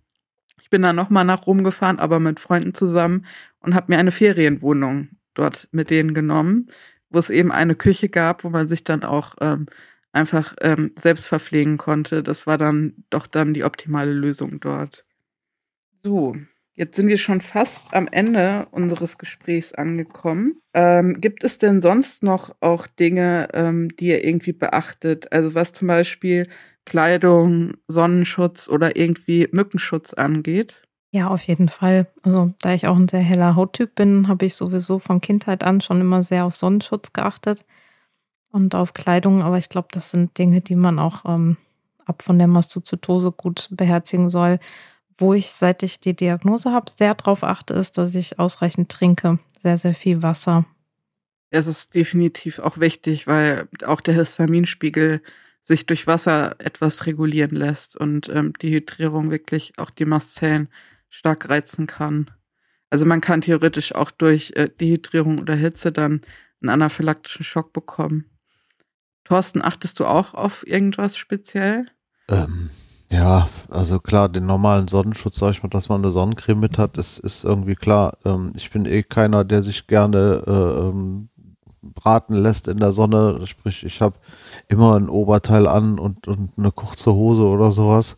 ich 0.62 0.70
bin 0.70 0.82
dann 0.82 0.96
noch 0.96 1.10
mal 1.10 1.24
nach 1.24 1.48
Rom 1.48 1.63
gefahren, 1.63 2.00
aber 2.00 2.20
mit 2.20 2.39
Freunden 2.39 2.74
zusammen 2.74 3.26
und 3.62 3.74
habe 3.74 3.92
mir 3.92 3.98
eine 3.98 4.12
Ferienwohnung 4.12 5.10
dort 5.34 5.68
mit 5.72 5.89
denen 5.89 6.13
genommen, 6.13 6.68
wo 7.10 7.18
es 7.18 7.30
eben 7.30 7.52
eine 7.52 7.76
Küche 7.76 8.10
gab, 8.10 8.44
wo 8.44 8.50
man 8.50 8.68
sich 8.68 8.84
dann 8.84 9.04
auch 9.04 9.36
ähm, 9.42 9.68
einfach 10.12 10.56
ähm, 10.62 10.92
selbst 10.98 11.28
verpflegen 11.28 11.78
konnte. 11.78 12.24
Das 12.24 12.46
war 12.46 12.58
dann 12.58 13.06
doch 13.10 13.26
dann 13.26 13.54
die 13.54 13.63
optimale 13.63 14.12
Lösung 14.12 14.60
dort. 14.60 15.06
So, 16.04 16.36
Jetzt 16.80 16.96
sind 16.96 17.10
wir 17.10 17.18
schon 17.18 17.42
fast 17.42 17.94
am 17.94 18.08
Ende 18.10 18.65
unseres 18.72 19.18
Gesprächs 19.18 19.74
angekommen. 19.74 20.62
Ähm, 20.74 21.20
gibt 21.20 21.44
es 21.44 21.58
denn 21.58 21.82
sonst 21.82 22.24
noch 22.24 22.56
auch 22.62 22.88
Dinge, 22.88 23.50
ähm, 23.52 23.89
die 23.98 24.08
ihr 24.08 24.24
irgendwie 24.24 24.54
beachtet? 24.54 25.30
Also 25.34 25.56
was 25.56 25.74
zum 25.74 25.89
Beispiel 25.89 26.48
Kleidung, 26.86 27.74
Sonnenschutz 27.89 28.70
oder 28.70 28.96
irgendwie 28.96 29.50
Mückenschutz 29.52 30.13
angeht? 30.13 30.84
Ja, 31.12 31.28
auf 31.28 31.42
jeden 31.42 31.68
Fall. 31.68 32.08
Also 32.24 32.54
da 32.62 32.74
ich 32.74 32.88
auch 32.88 32.96
ein 32.96 33.10
sehr 33.10 33.20
heller 33.20 33.58
Hauttyp 33.58 33.94
bin, 33.96 34.30
habe 34.30 34.46
ich 34.46 34.56
sowieso 34.56 35.00
von 35.00 35.20
Kindheit 35.20 35.65
an 35.65 35.82
schon 35.82 36.00
immer 36.00 36.24
sehr 36.24 36.46
auf 36.46 36.56
Sonnenschutz 36.56 37.12
geachtet 37.12 37.65
und 38.54 38.74
auf 38.74 38.94
Kleidung. 38.94 39.44
Aber 39.44 39.58
ich 39.58 39.68
glaube, 39.68 39.89
das 39.92 40.12
sind 40.12 40.38
Dinge, 40.38 40.62
die 40.62 40.78
man 40.78 40.98
auch 40.98 41.26
ähm, 41.26 41.58
ab 42.06 42.22
von 42.22 42.39
der 42.39 42.48
Mastozytose 42.48 43.34
gut 43.34 43.68
beherzigen 43.70 44.30
soll. 44.30 44.60
Wo 45.20 45.34
ich, 45.34 45.52
seit 45.52 45.84
ich 45.84 46.00
die 46.00 46.16
Diagnose 46.16 46.72
habe, 46.72 46.90
sehr 46.90 47.14
darauf 47.14 47.44
achte, 47.44 47.74
ist, 47.74 47.98
dass 47.98 48.16
ich 48.16 48.40
ausreichend 48.40 48.90
trinke. 48.90 49.40
Sehr, 49.62 49.78
sehr 49.78 49.94
viel 49.94 50.24
Wasser. 50.24 50.66
Es 51.52 51.68
ist 51.68 51.94
definitiv 51.94 52.60
auch 52.60 52.80
wichtig, 52.80 53.28
weil 53.28 53.68
auch 53.86 54.02
der 54.02 54.14
Histaminspiegel 54.14 55.22
sich 55.62 55.86
durch 55.86 56.08
Wasser 56.08 56.56
etwas 56.60 57.06
regulieren 57.06 57.56
lässt 57.56 57.98
und 57.98 58.30
ähm, 58.30 58.54
Dehydrierung 58.54 59.30
wirklich 59.30 59.74
auch 59.78 59.90
die 59.90 60.06
Mastzellen 60.06 60.70
stark 61.10 61.50
reizen 61.50 61.86
kann. 61.86 62.32
Also 62.90 63.06
man 63.06 63.22
kann 63.22 63.42
theoretisch 63.42 63.94
auch 63.94 64.12
durch 64.12 64.54
äh, 64.56 64.70
Dehydrierung 64.70 65.40
oder 65.40 65.56
Hitze 65.56 65.92
dann 65.92 66.22
einen 66.62 66.70
anaphylaktischen 66.70 67.44
Schock 67.44 67.74
bekommen. 67.74 68.26
Thorsten, 69.26 69.62
achtest 69.62 70.00
du 70.00 70.06
auch 70.06 70.34
auf 70.34 70.66
irgendwas 70.66 71.18
speziell? 71.18 71.86
Ähm, 72.30 72.70
Ja, 73.12 73.50
also 73.69 74.00
klar, 74.00 74.30
den 74.30 74.45
normalen 74.45 74.88
Sonnenschutz, 74.88 75.38
sag 75.39 75.52
ich 75.52 75.63
mal, 75.63 75.69
dass 75.69 75.89
man 75.89 76.02
eine 76.04 76.12
Sonnencreme 76.12 76.60
mit 76.60 76.78
hat, 76.78 76.98
ist, 76.98 77.17
ist 77.17 77.43
irgendwie 77.43 77.74
klar. 77.76 78.17
Ähm, 78.24 78.54
ich 78.56 78.69
bin 78.69 78.86
eh 78.86 79.02
keiner, 79.04 79.43
der 79.43 79.63
sich 79.63 79.88
gerne 79.88 80.43
äh, 80.45 80.52
ähm, 80.89 81.30
braten 81.82 82.36
lässt 82.36 82.67
in 82.67 82.80
der 82.80 82.91
Sonne. 82.91 83.48
Sprich, 83.48 83.84
ich 83.84 84.02
habe 84.02 84.15
immer 84.67 84.95
ein 84.95 85.10
Oberteil 85.10 85.67
an 85.67 85.98
und, 85.98 86.28
und 86.28 86.52
eine 86.58 86.72
kurze 86.72 87.13
Hose 87.13 87.45
oder 87.48 87.72
sowas. 87.72 88.15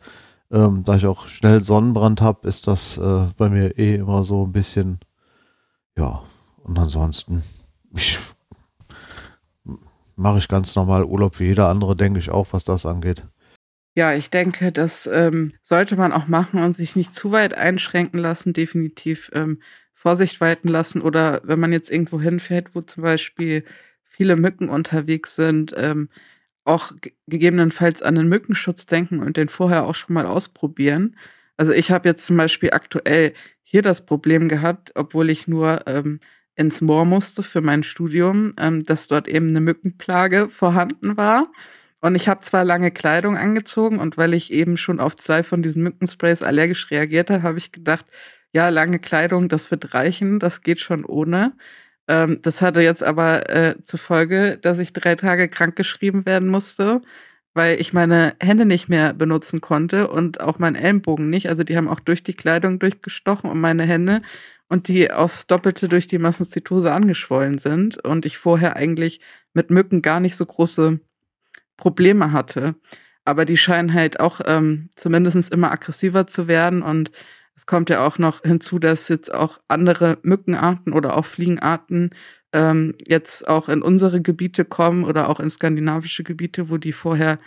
Ähm, 0.52 0.84
da 0.84 0.96
ich 0.98 1.06
auch 1.08 1.28
schnell 1.28 1.64
Sonnenbrand 1.64 2.22
habe, 2.22 2.48
ist 2.48 2.68
das 2.68 2.98
äh, 2.98 3.28
bei 3.38 3.50
mir 3.50 3.78
eh 3.78 3.96
immer 3.96 4.26
so 4.26 4.46
ein 4.46 4.52
bisschen, 4.52 5.00
ja, 5.98 6.22
und 6.64 6.80
ansonsten, 6.80 7.44
ich 7.96 8.20
mache 10.16 10.38
ich 10.38 10.48
ganz 10.48 10.76
normal 10.76 11.04
Urlaub 11.04 11.40
wie 11.40 11.46
jeder 11.48 11.68
andere, 11.70 11.96
denke 11.98 12.20
ich 12.20 12.32
auch, 12.32 12.48
was 12.52 12.64
das 12.64 12.86
angeht. 12.86 13.26
Ja, 13.96 14.14
ich 14.14 14.30
denke, 14.30 14.72
das 14.72 15.06
ähm, 15.08 15.52
sollte 15.62 15.98
man 15.98 16.14
auch 16.14 16.28
machen 16.28 16.64
und 16.64 16.74
sich 16.74 16.96
nicht 16.96 17.14
zu 17.14 17.32
weit 17.32 17.54
einschränken 17.54 18.20
lassen, 18.20 18.54
definitiv 18.54 19.30
ähm, 19.34 19.62
Vorsicht 19.94 20.40
walten 20.40 20.70
lassen 20.70 21.02
oder 21.02 21.42
wenn 21.44 21.60
man 21.60 21.74
jetzt 21.74 21.92
irgendwo 21.92 22.20
hinfährt, 22.22 22.74
wo 22.74 22.82
zum 22.82 23.04
Beispiel 23.04 23.64
viele 24.06 24.36
Mücken 24.38 24.70
unterwegs 24.70 25.36
sind, 25.36 25.74
ähm, 25.78 26.10
auch 26.64 26.94
gegebenenfalls 27.28 28.02
an 28.02 28.16
den 28.16 28.30
Mückenschutz 28.30 28.86
denken 28.86 29.20
und 29.22 29.36
den 29.38 29.50
vorher 29.50 29.84
auch 29.86 29.96
schon 29.96 30.14
mal 30.14 30.26
ausprobieren. 30.26 31.18
Also 31.58 31.74
ich 31.74 31.92
habe 31.92 32.08
jetzt 32.10 32.26
zum 32.26 32.38
Beispiel 32.38 32.72
aktuell 32.72 33.34
hier 33.64 33.82
das 33.82 34.06
Problem 34.06 34.48
gehabt, 34.48 34.92
obwohl 34.96 35.30
ich 35.30 35.48
nur 35.48 35.86
ähm, 35.88 36.20
ins 36.56 36.82
Moor 36.82 37.06
musste 37.06 37.44
für 37.44 37.62
mein 37.62 37.84
Studium, 37.84 38.54
ähm, 38.58 38.84
dass 38.86 39.08
dort 39.08 39.28
eben 39.28 39.50
eine 39.50 39.60
Mückenplage 39.62 40.50
vorhanden 40.50 41.18
war. 41.18 41.52
Und 42.02 42.16
ich 42.16 42.28
habe 42.28 42.42
zwar 42.42 42.66
lange 42.66 42.92
Kleidung 42.92 43.38
angezogen 43.38 44.00
und 44.00 44.18
weil 44.18 44.34
ich 44.34 44.52
eben 44.52 44.78
schon 44.78 45.00
auf 45.00 45.16
zwei 45.16 45.44
von 45.44 45.62
diesen 45.62 45.84
Mückensprays 45.84 46.42
allergisch 46.42 46.90
reagierte, 46.92 47.44
habe 47.44 47.60
ich 47.60 47.72
gedacht, 47.72 48.06
ja, 48.54 48.70
lange 48.70 49.00
Kleidung, 49.00 49.48
das 49.50 49.72
wird 49.72 49.94
reichen, 49.94 50.40
das 50.40 50.62
geht 50.64 50.80
schon 50.82 51.06
ohne. 51.06 51.54
Ähm, 52.08 52.40
das 52.42 52.62
hatte 52.62 52.82
jetzt 52.82 53.04
aber 53.04 53.50
äh, 53.50 53.82
zur 53.84 54.00
Folge, 54.00 54.58
dass 54.62 54.80
ich 54.80 54.94
drei 54.94 55.16
Tage 55.16 55.48
krankgeschrieben 55.50 56.26
werden 56.26 56.50
musste, 56.50 57.02
weil 57.54 57.80
ich 57.80 57.94
meine 57.94 58.36
Hände 58.42 58.66
nicht 58.66 58.90
mehr 58.90 59.14
benutzen 59.14 59.62
konnte 59.62 60.10
und 60.10 60.42
auch 60.42 60.60
meinen 60.60 60.76
Ellenbogen 60.76 61.30
nicht. 61.30 61.50
Also 61.50 61.64
die 61.64 61.78
haben 61.78 61.88
auch 61.90 62.00
durch 62.00 62.24
die 62.24 62.34
Kleidung 62.34 62.80
durchgestochen 62.80 63.50
und 63.50 63.60
meine 63.62 63.86
Hände 63.86 64.22
und 64.70 64.88
die 64.88 65.12
aufs 65.12 65.48
Doppelte 65.48 65.88
durch 65.90 66.08
die 66.08 66.18
Massenzytose 66.18 66.92
angeschwollen 66.94 67.58
sind 67.60 67.98
und 68.04 68.26
ich 68.26 68.38
vorher 68.38 68.76
eigentlich 68.78 69.22
mit 69.54 69.70
Mücken 69.70 70.02
gar 70.02 70.20
nicht 70.20 70.36
so 70.36 70.46
große 70.46 71.00
Probleme 71.82 72.32
hatte. 72.32 72.76
Aber 73.26 73.44
die 73.44 73.58
scheinen 73.58 73.94
halt 73.94 74.20
auch 74.20 74.40
ähm, 74.46 74.90
zumindest 74.96 75.52
immer 75.52 75.72
aggressiver 75.72 76.28
zu 76.28 76.48
werden. 76.48 76.82
Und 76.82 77.12
es 77.56 77.66
kommt 77.66 77.90
ja 77.90 78.06
auch 78.06 78.18
noch 78.18 78.44
hinzu, 78.44 78.80
dass 78.80 79.10
jetzt 79.10 79.34
auch 79.34 79.60
andere 79.68 80.20
Mückenarten 80.24 80.94
oder 80.94 81.18
auch 81.18 81.26
Fliegenarten 81.26 82.12
ähm, 82.54 82.96
jetzt 83.06 83.48
auch 83.48 83.68
in 83.68 83.82
unsere 83.82 84.22
Gebiete 84.22 84.64
kommen 84.64 85.04
oder 85.04 85.28
auch 85.28 85.40
in 85.40 85.50
skandinavische 85.50 86.24
Gebiete, 86.24 86.70
wo 86.70 86.78
die 86.78 86.94
vorher 86.94 87.40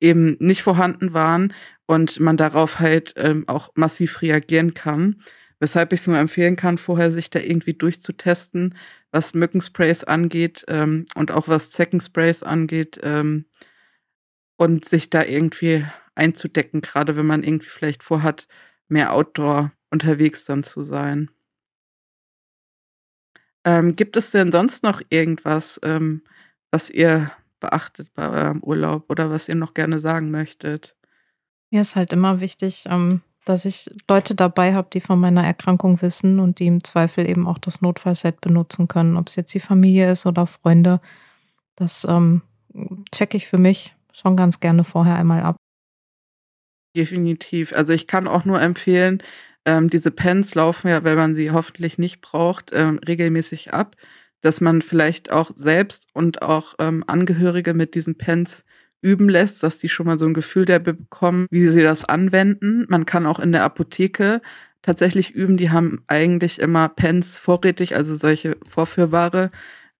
eben 0.00 0.36
nicht 0.40 0.62
vorhanden 0.62 1.14
waren 1.14 1.52
und 1.86 2.20
man 2.20 2.36
darauf 2.36 2.80
halt 2.80 3.14
ähm, 3.16 3.44
auch 3.46 3.70
massiv 3.74 4.22
reagieren 4.22 4.74
kann. 4.74 5.16
Weshalb 5.58 5.92
ich 5.92 6.00
es 6.00 6.06
nur 6.06 6.18
empfehlen 6.18 6.56
kann, 6.56 6.76
vorher 6.76 7.10
sich 7.10 7.30
da 7.30 7.38
irgendwie 7.38 7.74
durchzutesten, 7.74 8.76
was 9.10 9.34
Mückensprays 9.34 10.04
angeht 10.04 10.64
ähm, 10.68 11.06
und 11.14 11.30
auch 11.30 11.48
was 11.48 11.70
Zeckensprays 11.70 12.42
angeht 12.42 13.00
ähm, 13.02 13.46
und 14.56 14.84
sich 14.84 15.08
da 15.08 15.24
irgendwie 15.24 15.86
einzudecken, 16.14 16.80
gerade 16.80 17.16
wenn 17.16 17.26
man 17.26 17.42
irgendwie 17.42 17.68
vielleicht 17.68 18.02
vorhat, 18.02 18.48
mehr 18.88 19.12
Outdoor 19.12 19.72
unterwegs 19.90 20.44
dann 20.44 20.62
zu 20.62 20.82
sein. 20.82 21.30
Ähm, 23.64 23.96
gibt 23.96 24.16
es 24.16 24.30
denn 24.30 24.52
sonst 24.52 24.82
noch 24.84 25.02
irgendwas, 25.08 25.80
ähm, 25.82 26.22
was 26.70 26.90
ihr 26.90 27.32
beachtet 27.58 28.12
bei 28.14 28.28
eurem 28.28 28.62
Urlaub 28.62 29.10
oder 29.10 29.30
was 29.30 29.48
ihr 29.48 29.56
noch 29.56 29.74
gerne 29.74 29.98
sagen 29.98 30.30
möchtet? 30.30 30.96
Mir 31.70 31.80
ist 31.80 31.96
halt 31.96 32.12
immer 32.12 32.40
wichtig, 32.40 32.84
ähm, 32.86 33.22
dass 33.46 33.64
ich 33.64 33.88
Leute 34.08 34.34
dabei 34.34 34.74
habe, 34.74 34.88
die 34.92 35.00
von 35.00 35.20
meiner 35.20 35.46
Erkrankung 35.46 36.02
wissen 36.02 36.40
und 36.40 36.58
die 36.58 36.66
im 36.66 36.82
Zweifel 36.82 37.28
eben 37.28 37.46
auch 37.46 37.58
das 37.58 37.80
Notfallset 37.80 38.40
benutzen 38.40 38.88
können, 38.88 39.16
ob 39.16 39.28
es 39.28 39.36
jetzt 39.36 39.54
die 39.54 39.60
Familie 39.60 40.10
ist 40.10 40.26
oder 40.26 40.46
Freunde. 40.46 41.00
Das 41.76 42.04
ähm, 42.08 42.42
checke 43.12 43.36
ich 43.36 43.46
für 43.46 43.58
mich 43.58 43.94
schon 44.12 44.36
ganz 44.36 44.58
gerne 44.58 44.82
vorher 44.82 45.14
einmal 45.14 45.42
ab. 45.42 45.56
Definitiv. 46.96 47.72
Also 47.72 47.92
ich 47.92 48.08
kann 48.08 48.26
auch 48.26 48.44
nur 48.44 48.60
empfehlen, 48.60 49.22
ähm, 49.64 49.90
diese 49.90 50.10
Pens 50.10 50.54
laufen 50.56 50.88
ja, 50.88 51.04
wenn 51.04 51.16
man 51.16 51.34
sie 51.34 51.52
hoffentlich 51.52 51.98
nicht 51.98 52.20
braucht, 52.22 52.72
ähm, 52.72 52.98
regelmäßig 53.06 53.72
ab, 53.72 53.94
dass 54.40 54.60
man 54.60 54.82
vielleicht 54.82 55.30
auch 55.30 55.52
selbst 55.54 56.08
und 56.14 56.42
auch 56.42 56.74
ähm, 56.80 57.04
Angehörige 57.06 57.74
mit 57.74 57.94
diesen 57.94 58.18
Pens 58.18 58.64
üben 59.02 59.28
lässt, 59.28 59.62
dass 59.62 59.78
die 59.78 59.88
schon 59.88 60.06
mal 60.06 60.18
so 60.18 60.26
ein 60.26 60.34
Gefühl 60.34 60.64
der 60.64 60.78
bekommen, 60.78 61.46
wie 61.50 61.60
sie 61.68 61.82
das 61.82 62.04
anwenden. 62.04 62.86
Man 62.88 63.06
kann 63.06 63.26
auch 63.26 63.38
in 63.38 63.52
der 63.52 63.64
Apotheke 63.64 64.40
tatsächlich 64.82 65.34
üben. 65.34 65.56
Die 65.56 65.70
haben 65.70 66.02
eigentlich 66.06 66.60
immer 66.60 66.88
Pens 66.88 67.38
vorrätig, 67.38 67.96
also 67.96 68.16
solche 68.16 68.56
Vorführware, 68.66 69.50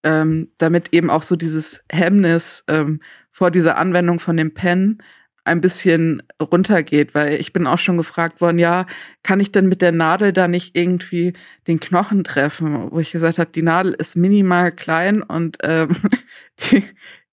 ähm, 0.02 0.48
damit 0.58 0.92
eben 0.92 1.10
auch 1.10 1.22
so 1.22 1.36
dieses 1.36 1.84
Hemmnis 1.90 2.64
ähm, 2.68 3.00
vor 3.30 3.50
dieser 3.50 3.76
Anwendung 3.76 4.18
von 4.18 4.36
dem 4.36 4.54
Pen 4.54 5.02
ein 5.46 5.60
bisschen 5.60 6.22
runtergeht, 6.40 7.14
weil 7.14 7.34
ich 7.34 7.52
bin 7.52 7.66
auch 7.66 7.78
schon 7.78 7.96
gefragt 7.96 8.40
worden, 8.40 8.58
ja, 8.58 8.86
kann 9.22 9.38
ich 9.40 9.52
denn 9.52 9.68
mit 9.68 9.80
der 9.80 9.92
Nadel 9.92 10.32
da 10.32 10.48
nicht 10.48 10.76
irgendwie 10.76 11.34
den 11.68 11.78
Knochen 11.78 12.24
treffen? 12.24 12.90
Wo 12.90 12.98
ich 12.98 13.12
gesagt 13.12 13.38
habe, 13.38 13.50
die 13.52 13.62
Nadel 13.62 13.94
ist 13.94 14.16
minimal 14.16 14.72
klein 14.72 15.22
und 15.22 15.58
ähm, 15.62 15.90
die, 16.72 16.84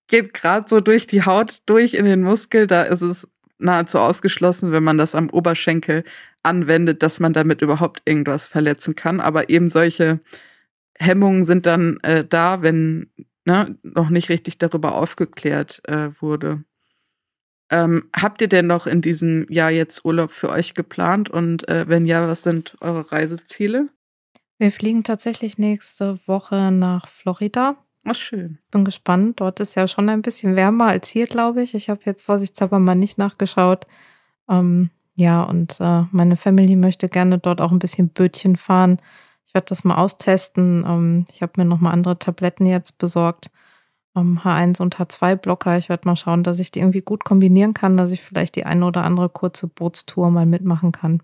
geht 0.08 0.34
gerade 0.34 0.66
so 0.68 0.80
durch 0.80 1.06
die 1.06 1.24
Haut 1.24 1.58
durch 1.66 1.94
in 1.94 2.04
den 2.04 2.22
Muskel. 2.22 2.66
Da 2.66 2.82
ist 2.82 3.00
es 3.00 3.28
nahezu 3.58 3.98
ausgeschlossen, 3.98 4.72
wenn 4.72 4.84
man 4.84 4.98
das 4.98 5.14
am 5.14 5.30
Oberschenkel 5.30 6.04
anwendet, 6.42 7.02
dass 7.02 7.20
man 7.20 7.32
damit 7.32 7.62
überhaupt 7.62 8.02
irgendwas 8.04 8.46
verletzen 8.46 8.94
kann. 8.94 9.20
Aber 9.20 9.48
eben 9.48 9.68
solche 9.70 10.20
Hemmungen 10.98 11.44
sind 11.44 11.66
dann 11.66 11.98
äh, 12.02 12.24
da, 12.24 12.62
wenn 12.62 13.10
ne, 13.44 13.76
noch 13.82 14.10
nicht 14.10 14.28
richtig 14.28 14.58
darüber 14.58 14.94
aufgeklärt 14.94 15.80
äh, 15.88 16.10
wurde. 16.20 16.64
Ähm, 17.70 18.08
habt 18.14 18.40
ihr 18.40 18.48
denn 18.48 18.66
noch 18.66 18.86
in 18.86 19.00
diesem 19.00 19.46
Jahr 19.48 19.70
jetzt 19.70 20.04
Urlaub 20.04 20.30
für 20.30 20.50
euch 20.50 20.74
geplant? 20.74 21.30
Und 21.30 21.66
äh, 21.68 21.88
wenn 21.88 22.04
ja, 22.04 22.28
was 22.28 22.42
sind 22.42 22.76
eure 22.80 23.10
Reiseziele? 23.10 23.88
Wir 24.58 24.70
fliegen 24.70 25.02
tatsächlich 25.02 25.58
nächste 25.58 26.20
Woche 26.26 26.70
nach 26.70 27.08
Florida. 27.08 27.76
Ach, 28.04 28.14
schön. 28.14 28.58
Bin 28.70 28.84
gespannt. 28.84 29.40
Dort 29.40 29.60
ist 29.60 29.74
ja 29.76 29.88
schon 29.88 30.08
ein 30.08 30.22
bisschen 30.22 30.56
wärmer 30.56 30.86
als 30.86 31.08
hier, 31.08 31.26
glaube 31.26 31.62
ich. 31.62 31.74
Ich 31.74 31.88
habe 31.88 32.02
jetzt 32.04 32.22
vorsichtshalber 32.22 32.78
mal 32.78 32.94
nicht 32.94 33.16
nachgeschaut. 33.16 33.86
Ähm, 34.48 34.90
ja, 35.16 35.42
und 35.42 35.80
äh, 35.80 36.02
meine 36.10 36.36
Family 36.36 36.76
möchte 36.76 37.08
gerne 37.08 37.38
dort 37.38 37.60
auch 37.60 37.72
ein 37.72 37.78
bisschen 37.78 38.10
Bötchen 38.10 38.56
fahren. 38.56 39.00
Ich 39.46 39.54
werde 39.54 39.66
das 39.68 39.84
mal 39.84 39.96
austesten. 39.96 40.84
Ähm, 40.86 41.24
ich 41.32 41.40
habe 41.40 41.52
mir 41.56 41.64
nochmal 41.64 41.94
andere 41.94 42.18
Tabletten 42.18 42.66
jetzt 42.66 42.98
besorgt. 42.98 43.50
Ähm, 44.14 44.38
H1 44.42 44.82
und 44.82 44.96
H2-Blocker. 44.98 45.78
Ich 45.78 45.88
werde 45.88 46.06
mal 46.06 46.16
schauen, 46.16 46.42
dass 46.42 46.58
ich 46.58 46.70
die 46.70 46.80
irgendwie 46.80 47.02
gut 47.02 47.24
kombinieren 47.24 47.72
kann, 47.72 47.96
dass 47.96 48.10
ich 48.10 48.20
vielleicht 48.20 48.56
die 48.56 48.66
eine 48.66 48.84
oder 48.84 49.04
andere 49.04 49.30
kurze 49.30 49.66
Bootstour 49.66 50.30
mal 50.30 50.46
mitmachen 50.46 50.92
kann. 50.92 51.22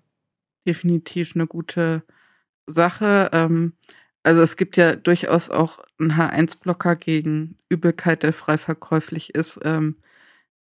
Definitiv 0.67 1.35
eine 1.35 1.47
gute 1.47 2.05
Sache. 2.67 3.29
Ähm, 3.33 3.75
also 4.23 4.43
es 4.43 4.57
gibt 4.57 4.77
ja 4.77 4.97
durchaus 4.97 5.51
auch 5.51 5.79
einen 5.99 6.13
H1-Blocker 6.13 6.97
gegen 6.97 7.57
Übelkeit, 7.69 8.23
der 8.23 8.33
frei 8.33 8.59
verkäuflich 8.59 9.35
ist. 9.35 9.61
Ähm, 9.63 9.97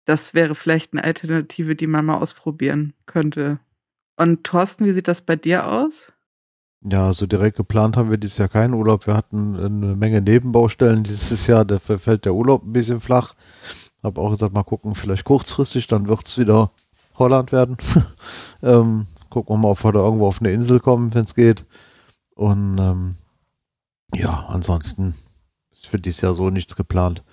das 0.06 0.34
wäre 0.34 0.56
vielleicht 0.56 0.94
eine 0.94 1.04
Alternative, 1.04 1.76
die 1.76 1.88
man 1.88 2.06
mal 2.06 2.18
ausprobieren 2.18 2.94
könnte. 3.06 3.60
Und 4.18 4.44
Thorsten, 4.44 4.86
wie 4.86 4.92
sieht 4.92 5.08
das 5.08 5.22
bei 5.22 5.36
dir 5.36 5.68
aus? 5.68 6.14
Ja, 6.82 7.12
so 7.12 7.28
direkt 7.28 7.58
geplant 7.58 7.98
haben 7.98 8.10
wir 8.10 8.18
dieses 8.18 8.38
Jahr 8.38 8.48
keinen 8.48 8.74
Urlaub. 8.74 9.06
Wir 9.06 9.16
hatten 9.16 9.58
eine 9.58 9.96
Menge 9.96 10.22
Nebenbaustellen 10.22 11.04
dieses 11.04 11.46
Jahr. 11.48 11.66
Da 11.66 11.78
fällt 11.80 12.26
der 12.26 12.34
Urlaub 12.34 12.64
ein 12.64 12.74
bisschen 12.74 13.02
flach. 13.02 13.34
Hab 14.02 14.18
auch 14.18 14.30
gesagt, 14.30 14.54
mal 14.54 14.64
gucken, 14.64 14.96
vielleicht 14.96 15.26
kurzfristig, 15.26 15.88
dann 15.88 16.08
wird 16.08 16.26
es 16.26 16.38
wieder 16.38 16.72
Holland 17.16 17.52
werden. 17.52 17.76
ähm, 18.64 19.08
gucken 19.30 19.56
wir 19.56 19.60
mal, 19.60 19.72
ob 19.72 19.84
wir 19.84 19.92
da 19.92 20.00
irgendwo 20.00 20.28
auf 20.28 20.40
eine 20.40 20.52
Insel 20.54 20.80
kommen, 20.80 21.14
wenn 21.14 21.26
es 21.26 21.36
geht. 21.36 21.66
Und 22.36 22.78
ähm, 22.78 23.16
ja, 24.14 24.46
ansonsten 24.48 25.16
ist 25.72 25.88
für 25.88 26.00
dieses 26.00 26.22
Jahr 26.22 26.34
so 26.34 26.50
nichts 26.50 26.76
geplant. 26.76 27.24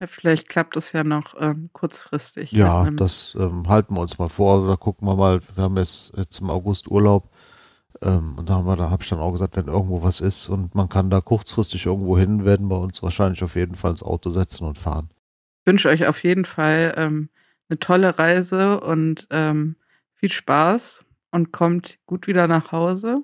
Ja, 0.00 0.06
vielleicht 0.06 0.48
klappt 0.48 0.76
das 0.76 0.92
ja 0.92 1.04
noch 1.04 1.34
ähm, 1.40 1.70
kurzfristig. 1.72 2.52
Ja, 2.52 2.90
das 2.90 3.34
ähm, 3.38 3.66
halten 3.66 3.94
wir 3.94 4.02
uns 4.02 4.18
mal 4.18 4.28
vor. 4.28 4.66
Da 4.68 4.76
gucken 4.76 5.08
wir 5.08 5.16
mal. 5.16 5.40
Wir 5.54 5.64
haben 5.64 5.76
jetzt, 5.78 6.12
jetzt 6.16 6.40
im 6.40 6.50
August 6.50 6.88
Urlaub. 6.88 7.30
Ähm, 8.02 8.36
und 8.36 8.50
da, 8.50 8.54
haben 8.56 8.66
wir, 8.66 8.76
da 8.76 8.90
habe 8.90 9.02
ich 9.02 9.08
dann 9.08 9.20
auch 9.20 9.32
gesagt, 9.32 9.56
wenn 9.56 9.68
irgendwo 9.68 10.02
was 10.02 10.20
ist 10.20 10.48
und 10.48 10.74
man 10.74 10.90
kann 10.90 11.08
da 11.08 11.22
kurzfristig 11.22 11.86
irgendwo 11.86 12.18
hin, 12.18 12.44
werden 12.44 12.68
wir 12.68 12.78
uns 12.78 13.02
wahrscheinlich 13.02 13.42
auf 13.42 13.56
jeden 13.56 13.74
Fall 13.74 13.92
ins 13.92 14.02
Auto 14.02 14.28
setzen 14.28 14.66
und 14.66 14.76
fahren. 14.76 15.08
Ich 15.62 15.66
wünsche 15.66 15.88
euch 15.88 16.06
auf 16.06 16.22
jeden 16.22 16.44
Fall, 16.44 16.94
ähm, 16.96 17.30
eine 17.68 17.78
tolle 17.78 18.18
Reise 18.18 18.80
und 18.80 19.26
ähm, 19.30 19.76
viel 20.14 20.30
Spaß 20.30 21.04
und 21.30 21.52
kommt 21.52 21.98
gut 22.06 22.26
wieder 22.26 22.46
nach 22.46 22.70
Hause. 22.70 23.22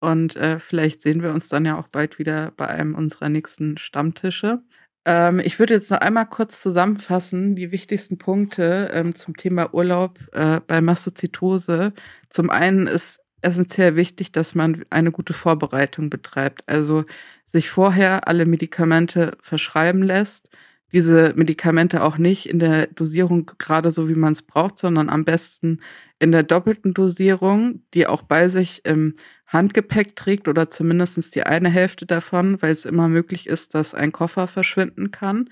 Und 0.00 0.36
äh, 0.36 0.58
vielleicht 0.58 1.02
sehen 1.02 1.22
wir 1.22 1.30
uns 1.30 1.48
dann 1.48 1.64
ja 1.64 1.78
auch 1.78 1.88
bald 1.88 2.18
wieder 2.18 2.52
bei 2.56 2.66
einem 2.66 2.94
unserer 2.94 3.28
nächsten 3.28 3.76
Stammtische. 3.78 4.62
Ähm, 5.04 5.40
ich 5.40 5.58
würde 5.58 5.74
jetzt 5.74 5.90
noch 5.90 6.00
einmal 6.00 6.26
kurz 6.26 6.62
zusammenfassen, 6.62 7.54
die 7.56 7.70
wichtigsten 7.72 8.18
Punkte 8.18 8.90
ähm, 8.92 9.14
zum 9.14 9.36
Thema 9.36 9.74
Urlaub 9.74 10.18
äh, 10.32 10.60
bei 10.66 10.80
Mastozytose. 10.80 11.92
Zum 12.28 12.50
einen 12.50 12.86
ist 12.86 13.20
essentiell 13.42 13.96
wichtig, 13.96 14.32
dass 14.32 14.54
man 14.54 14.84
eine 14.90 15.12
gute 15.12 15.32
Vorbereitung 15.32 16.10
betreibt. 16.10 16.62
Also 16.68 17.04
sich 17.44 17.70
vorher 17.70 18.28
alle 18.28 18.46
Medikamente 18.46 19.36
verschreiben 19.40 20.02
lässt, 20.02 20.50
diese 20.92 21.32
Medikamente 21.36 22.02
auch 22.02 22.18
nicht 22.18 22.48
in 22.48 22.58
der 22.58 22.88
Dosierung 22.88 23.50
gerade 23.58 23.90
so, 23.90 24.08
wie 24.08 24.14
man 24.14 24.32
es 24.32 24.42
braucht, 24.42 24.78
sondern 24.78 25.08
am 25.08 25.24
besten 25.24 25.80
in 26.18 26.32
der 26.32 26.42
doppelten 26.42 26.94
Dosierung, 26.94 27.82
die 27.94 28.06
auch 28.06 28.22
bei 28.22 28.48
sich 28.48 28.84
im 28.84 29.14
Handgepäck 29.46 30.16
trägt 30.16 30.48
oder 30.48 30.70
zumindest 30.70 31.34
die 31.34 31.44
eine 31.44 31.70
Hälfte 31.70 32.06
davon, 32.06 32.60
weil 32.62 32.72
es 32.72 32.84
immer 32.84 33.08
möglich 33.08 33.46
ist, 33.46 33.74
dass 33.74 33.94
ein 33.94 34.12
Koffer 34.12 34.46
verschwinden 34.46 35.10
kann. 35.10 35.50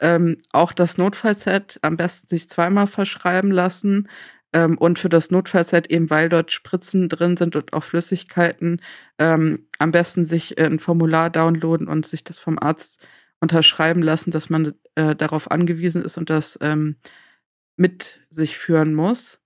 Ähm, 0.00 0.36
auch 0.52 0.72
das 0.72 0.98
Notfallset 0.98 1.78
am 1.82 1.96
besten 1.96 2.28
sich 2.28 2.48
zweimal 2.48 2.86
verschreiben 2.86 3.50
lassen. 3.50 4.08
Ähm, 4.52 4.78
und 4.78 4.98
für 4.98 5.08
das 5.08 5.30
Notfallset 5.30 5.90
eben, 5.90 6.08
weil 6.10 6.28
dort 6.28 6.52
Spritzen 6.52 7.08
drin 7.08 7.36
sind 7.36 7.56
und 7.56 7.72
auch 7.72 7.84
Flüssigkeiten, 7.84 8.80
ähm, 9.18 9.66
am 9.78 9.90
besten 9.92 10.24
sich 10.24 10.58
ein 10.58 10.78
Formular 10.78 11.30
downloaden 11.30 11.88
und 11.88 12.06
sich 12.06 12.24
das 12.24 12.38
vom 12.38 12.58
Arzt 12.58 13.00
unterschreiben 13.40 14.02
lassen, 14.02 14.30
dass 14.30 14.50
man 14.50 14.74
äh, 14.94 15.14
darauf 15.14 15.50
angewiesen 15.50 16.04
ist 16.04 16.18
und 16.18 16.30
das 16.30 16.58
ähm, 16.60 16.96
mit 17.76 18.20
sich 18.30 18.58
führen 18.58 18.94
muss. 18.94 19.40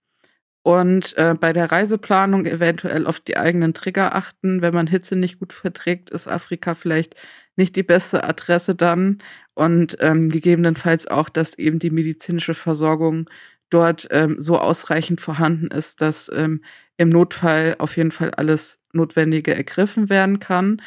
Und 0.64 1.16
äh, 1.18 1.34
bei 1.38 1.52
der 1.52 1.72
Reiseplanung 1.72 2.46
eventuell 2.46 3.06
auf 3.06 3.18
die 3.18 3.36
eigenen 3.36 3.74
Trigger 3.74 4.14
achten. 4.14 4.62
Wenn 4.62 4.74
man 4.74 4.86
Hitze 4.86 5.16
nicht 5.16 5.40
gut 5.40 5.52
verträgt, 5.52 6.10
ist 6.10 6.28
Afrika 6.28 6.74
vielleicht 6.74 7.16
nicht 7.56 7.74
die 7.74 7.82
beste 7.82 8.22
Adresse 8.24 8.74
dann. 8.74 9.18
Und 9.54 9.96
ähm, 10.00 10.30
gegebenenfalls 10.30 11.08
auch, 11.08 11.28
dass 11.28 11.58
eben 11.58 11.80
die 11.80 11.90
medizinische 11.90 12.54
Versorgung 12.54 13.28
dort 13.70 14.06
ähm, 14.10 14.36
so 14.38 14.58
ausreichend 14.58 15.20
vorhanden 15.20 15.66
ist, 15.66 16.00
dass 16.00 16.30
ähm, 16.34 16.62
im 16.96 17.08
Notfall 17.08 17.76
auf 17.78 17.96
jeden 17.96 18.12
Fall 18.12 18.30
alles 18.30 18.80
Notwendige 18.92 19.54
ergriffen 19.54 20.10
werden 20.10 20.38
kann. 20.38 20.80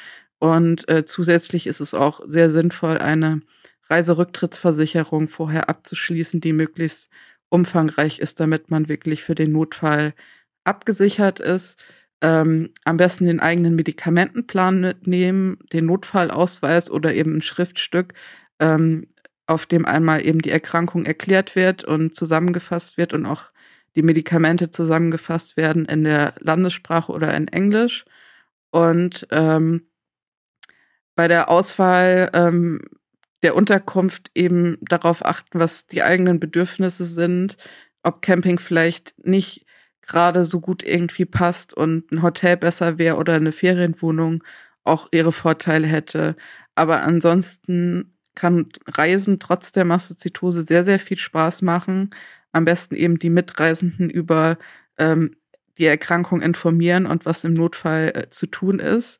Und 0.45 0.87
äh, 0.89 1.03
zusätzlich 1.05 1.65
ist 1.65 1.79
es 1.79 1.95
auch 1.95 2.21
sehr 2.27 2.51
sinnvoll, 2.51 2.99
eine 2.99 3.41
Reiserücktrittsversicherung 3.89 5.27
vorher 5.27 5.69
abzuschließen, 5.69 6.39
die 6.39 6.53
möglichst 6.53 7.09
umfangreich 7.49 8.19
ist, 8.19 8.39
damit 8.39 8.69
man 8.69 8.87
wirklich 8.87 9.23
für 9.23 9.33
den 9.33 9.53
Notfall 9.53 10.13
abgesichert 10.63 11.39
ist. 11.39 11.79
Ähm, 12.21 12.69
am 12.83 12.97
besten 12.97 13.25
den 13.25 13.39
eigenen 13.39 13.75
Medikamentenplan 13.75 14.81
mitnehmen, 14.81 15.57
den 15.73 15.87
Notfallausweis 15.87 16.91
oder 16.91 17.15
eben 17.15 17.37
ein 17.37 17.41
Schriftstück, 17.41 18.13
ähm, 18.59 19.07
auf 19.47 19.65
dem 19.65 19.87
einmal 19.87 20.23
eben 20.23 20.43
die 20.43 20.51
Erkrankung 20.51 21.07
erklärt 21.07 21.55
wird 21.55 21.83
und 21.83 22.15
zusammengefasst 22.15 22.97
wird 22.97 23.15
und 23.15 23.25
auch 23.25 23.45
die 23.95 24.03
Medikamente 24.03 24.69
zusammengefasst 24.69 25.57
werden 25.57 25.85
in 25.85 26.03
der 26.03 26.35
Landessprache 26.39 27.11
oder 27.11 27.33
in 27.33 27.47
Englisch. 27.47 28.05
Und 28.69 29.27
ähm, 29.31 29.87
bei 31.15 31.27
der 31.27 31.49
Auswahl 31.49 32.29
ähm, 32.33 32.81
der 33.43 33.55
Unterkunft 33.55 34.31
eben 34.35 34.77
darauf 34.81 35.25
achten, 35.25 35.59
was 35.59 35.87
die 35.87 36.03
eigenen 36.03 36.39
Bedürfnisse 36.39 37.05
sind, 37.05 37.57
ob 38.03 38.21
Camping 38.21 38.59
vielleicht 38.59 39.13
nicht 39.25 39.65
gerade 40.01 40.45
so 40.45 40.59
gut 40.59 40.83
irgendwie 40.83 41.25
passt 41.25 41.73
und 41.73 42.11
ein 42.11 42.21
Hotel 42.21 42.57
besser 42.57 42.97
wäre 42.97 43.17
oder 43.17 43.33
eine 43.33 43.51
Ferienwohnung 43.51 44.43
auch 44.83 45.09
ihre 45.11 45.31
Vorteile 45.31 45.87
hätte. 45.87 46.35
Aber 46.75 47.01
ansonsten 47.01 48.13
kann 48.35 48.69
Reisen 48.87 49.39
trotz 49.39 49.71
der 49.71 49.85
Mastozytose 49.85 50.61
sehr, 50.61 50.83
sehr 50.83 50.99
viel 50.99 51.17
Spaß 51.17 51.61
machen. 51.61 52.09
Am 52.51 52.65
besten 52.65 52.95
eben 52.95 53.17
die 53.17 53.29
Mitreisenden 53.29 54.09
über 54.09 54.57
ähm, 54.97 55.35
die 55.77 55.85
Erkrankung 55.85 56.41
informieren 56.41 57.05
und 57.05 57.25
was 57.25 57.43
im 57.43 57.53
Notfall 57.53 58.11
äh, 58.15 58.29
zu 58.29 58.47
tun 58.47 58.79
ist 58.79 59.19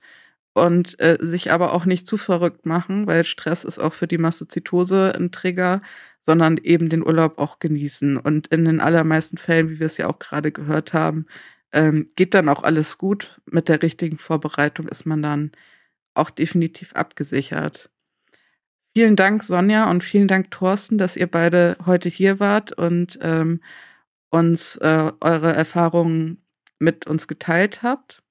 und 0.55 0.97
äh, 1.01 1.17
sich 1.19 1.51
aber 1.51 1.73
auch 1.73 1.83
nicht 1.85 2.07
zu 2.07 2.15
verrückt 2.15 2.65
machen, 2.65 3.07
weil 3.07 3.25
Stress 3.25 3.65
ist 3.65 3.77
auch 3.77 3.91
für 3.91 4.07
die 4.07 4.17
Mastozytose 4.17 5.13
ein 5.13 5.31
Trigger, 5.31 5.81
sondern 6.21 6.57
eben 6.57 6.87
den 6.87 7.05
Urlaub 7.05 7.39
auch 7.39 7.59
genießen. 7.59 8.15
Und 8.17 8.47
in 8.47 8.63
den 8.63 8.79
allermeisten 8.79 9.37
Fällen, 9.37 9.69
wie 9.69 9.79
wir 9.79 9.85
es 9.85 9.97
ja 9.97 10.07
auch 10.07 10.17
gerade 10.17 10.53
gehört 10.53 10.93
haben, 10.93 11.25
ähm, 11.73 12.07
geht 12.15 12.33
dann 12.33 12.47
auch 12.47 12.63
alles 12.63 12.97
gut. 12.97 13.41
Mit 13.51 13.67
der 13.67 13.83
richtigen 13.83 14.17
Vorbereitung 14.17 14.87
ist 14.87 15.05
man 15.05 15.21
dann 15.21 15.51
auch 16.13 16.29
definitiv 16.29 16.93
abgesichert. 16.93 17.91
Vielen 18.95 19.17
Dank, 19.17 19.43
Sonja, 19.43 19.91
und 19.91 20.05
vielen 20.05 20.29
Dank, 20.29 20.51
Thorsten, 20.51 20.97
dass 20.97 21.17
ihr 21.17 21.27
beide 21.27 21.75
heute 21.85 22.07
hier 22.07 22.39
wart 22.39 22.71
und 22.71 23.19
ähm, 23.21 23.59
uns 24.29 24.77
äh, 24.77 25.11
eure 25.19 25.53
Erfahrungen 25.53 26.41
mit 26.79 27.07
uns 27.07 27.27
geteilt 27.27 27.83
habt. 27.83 28.23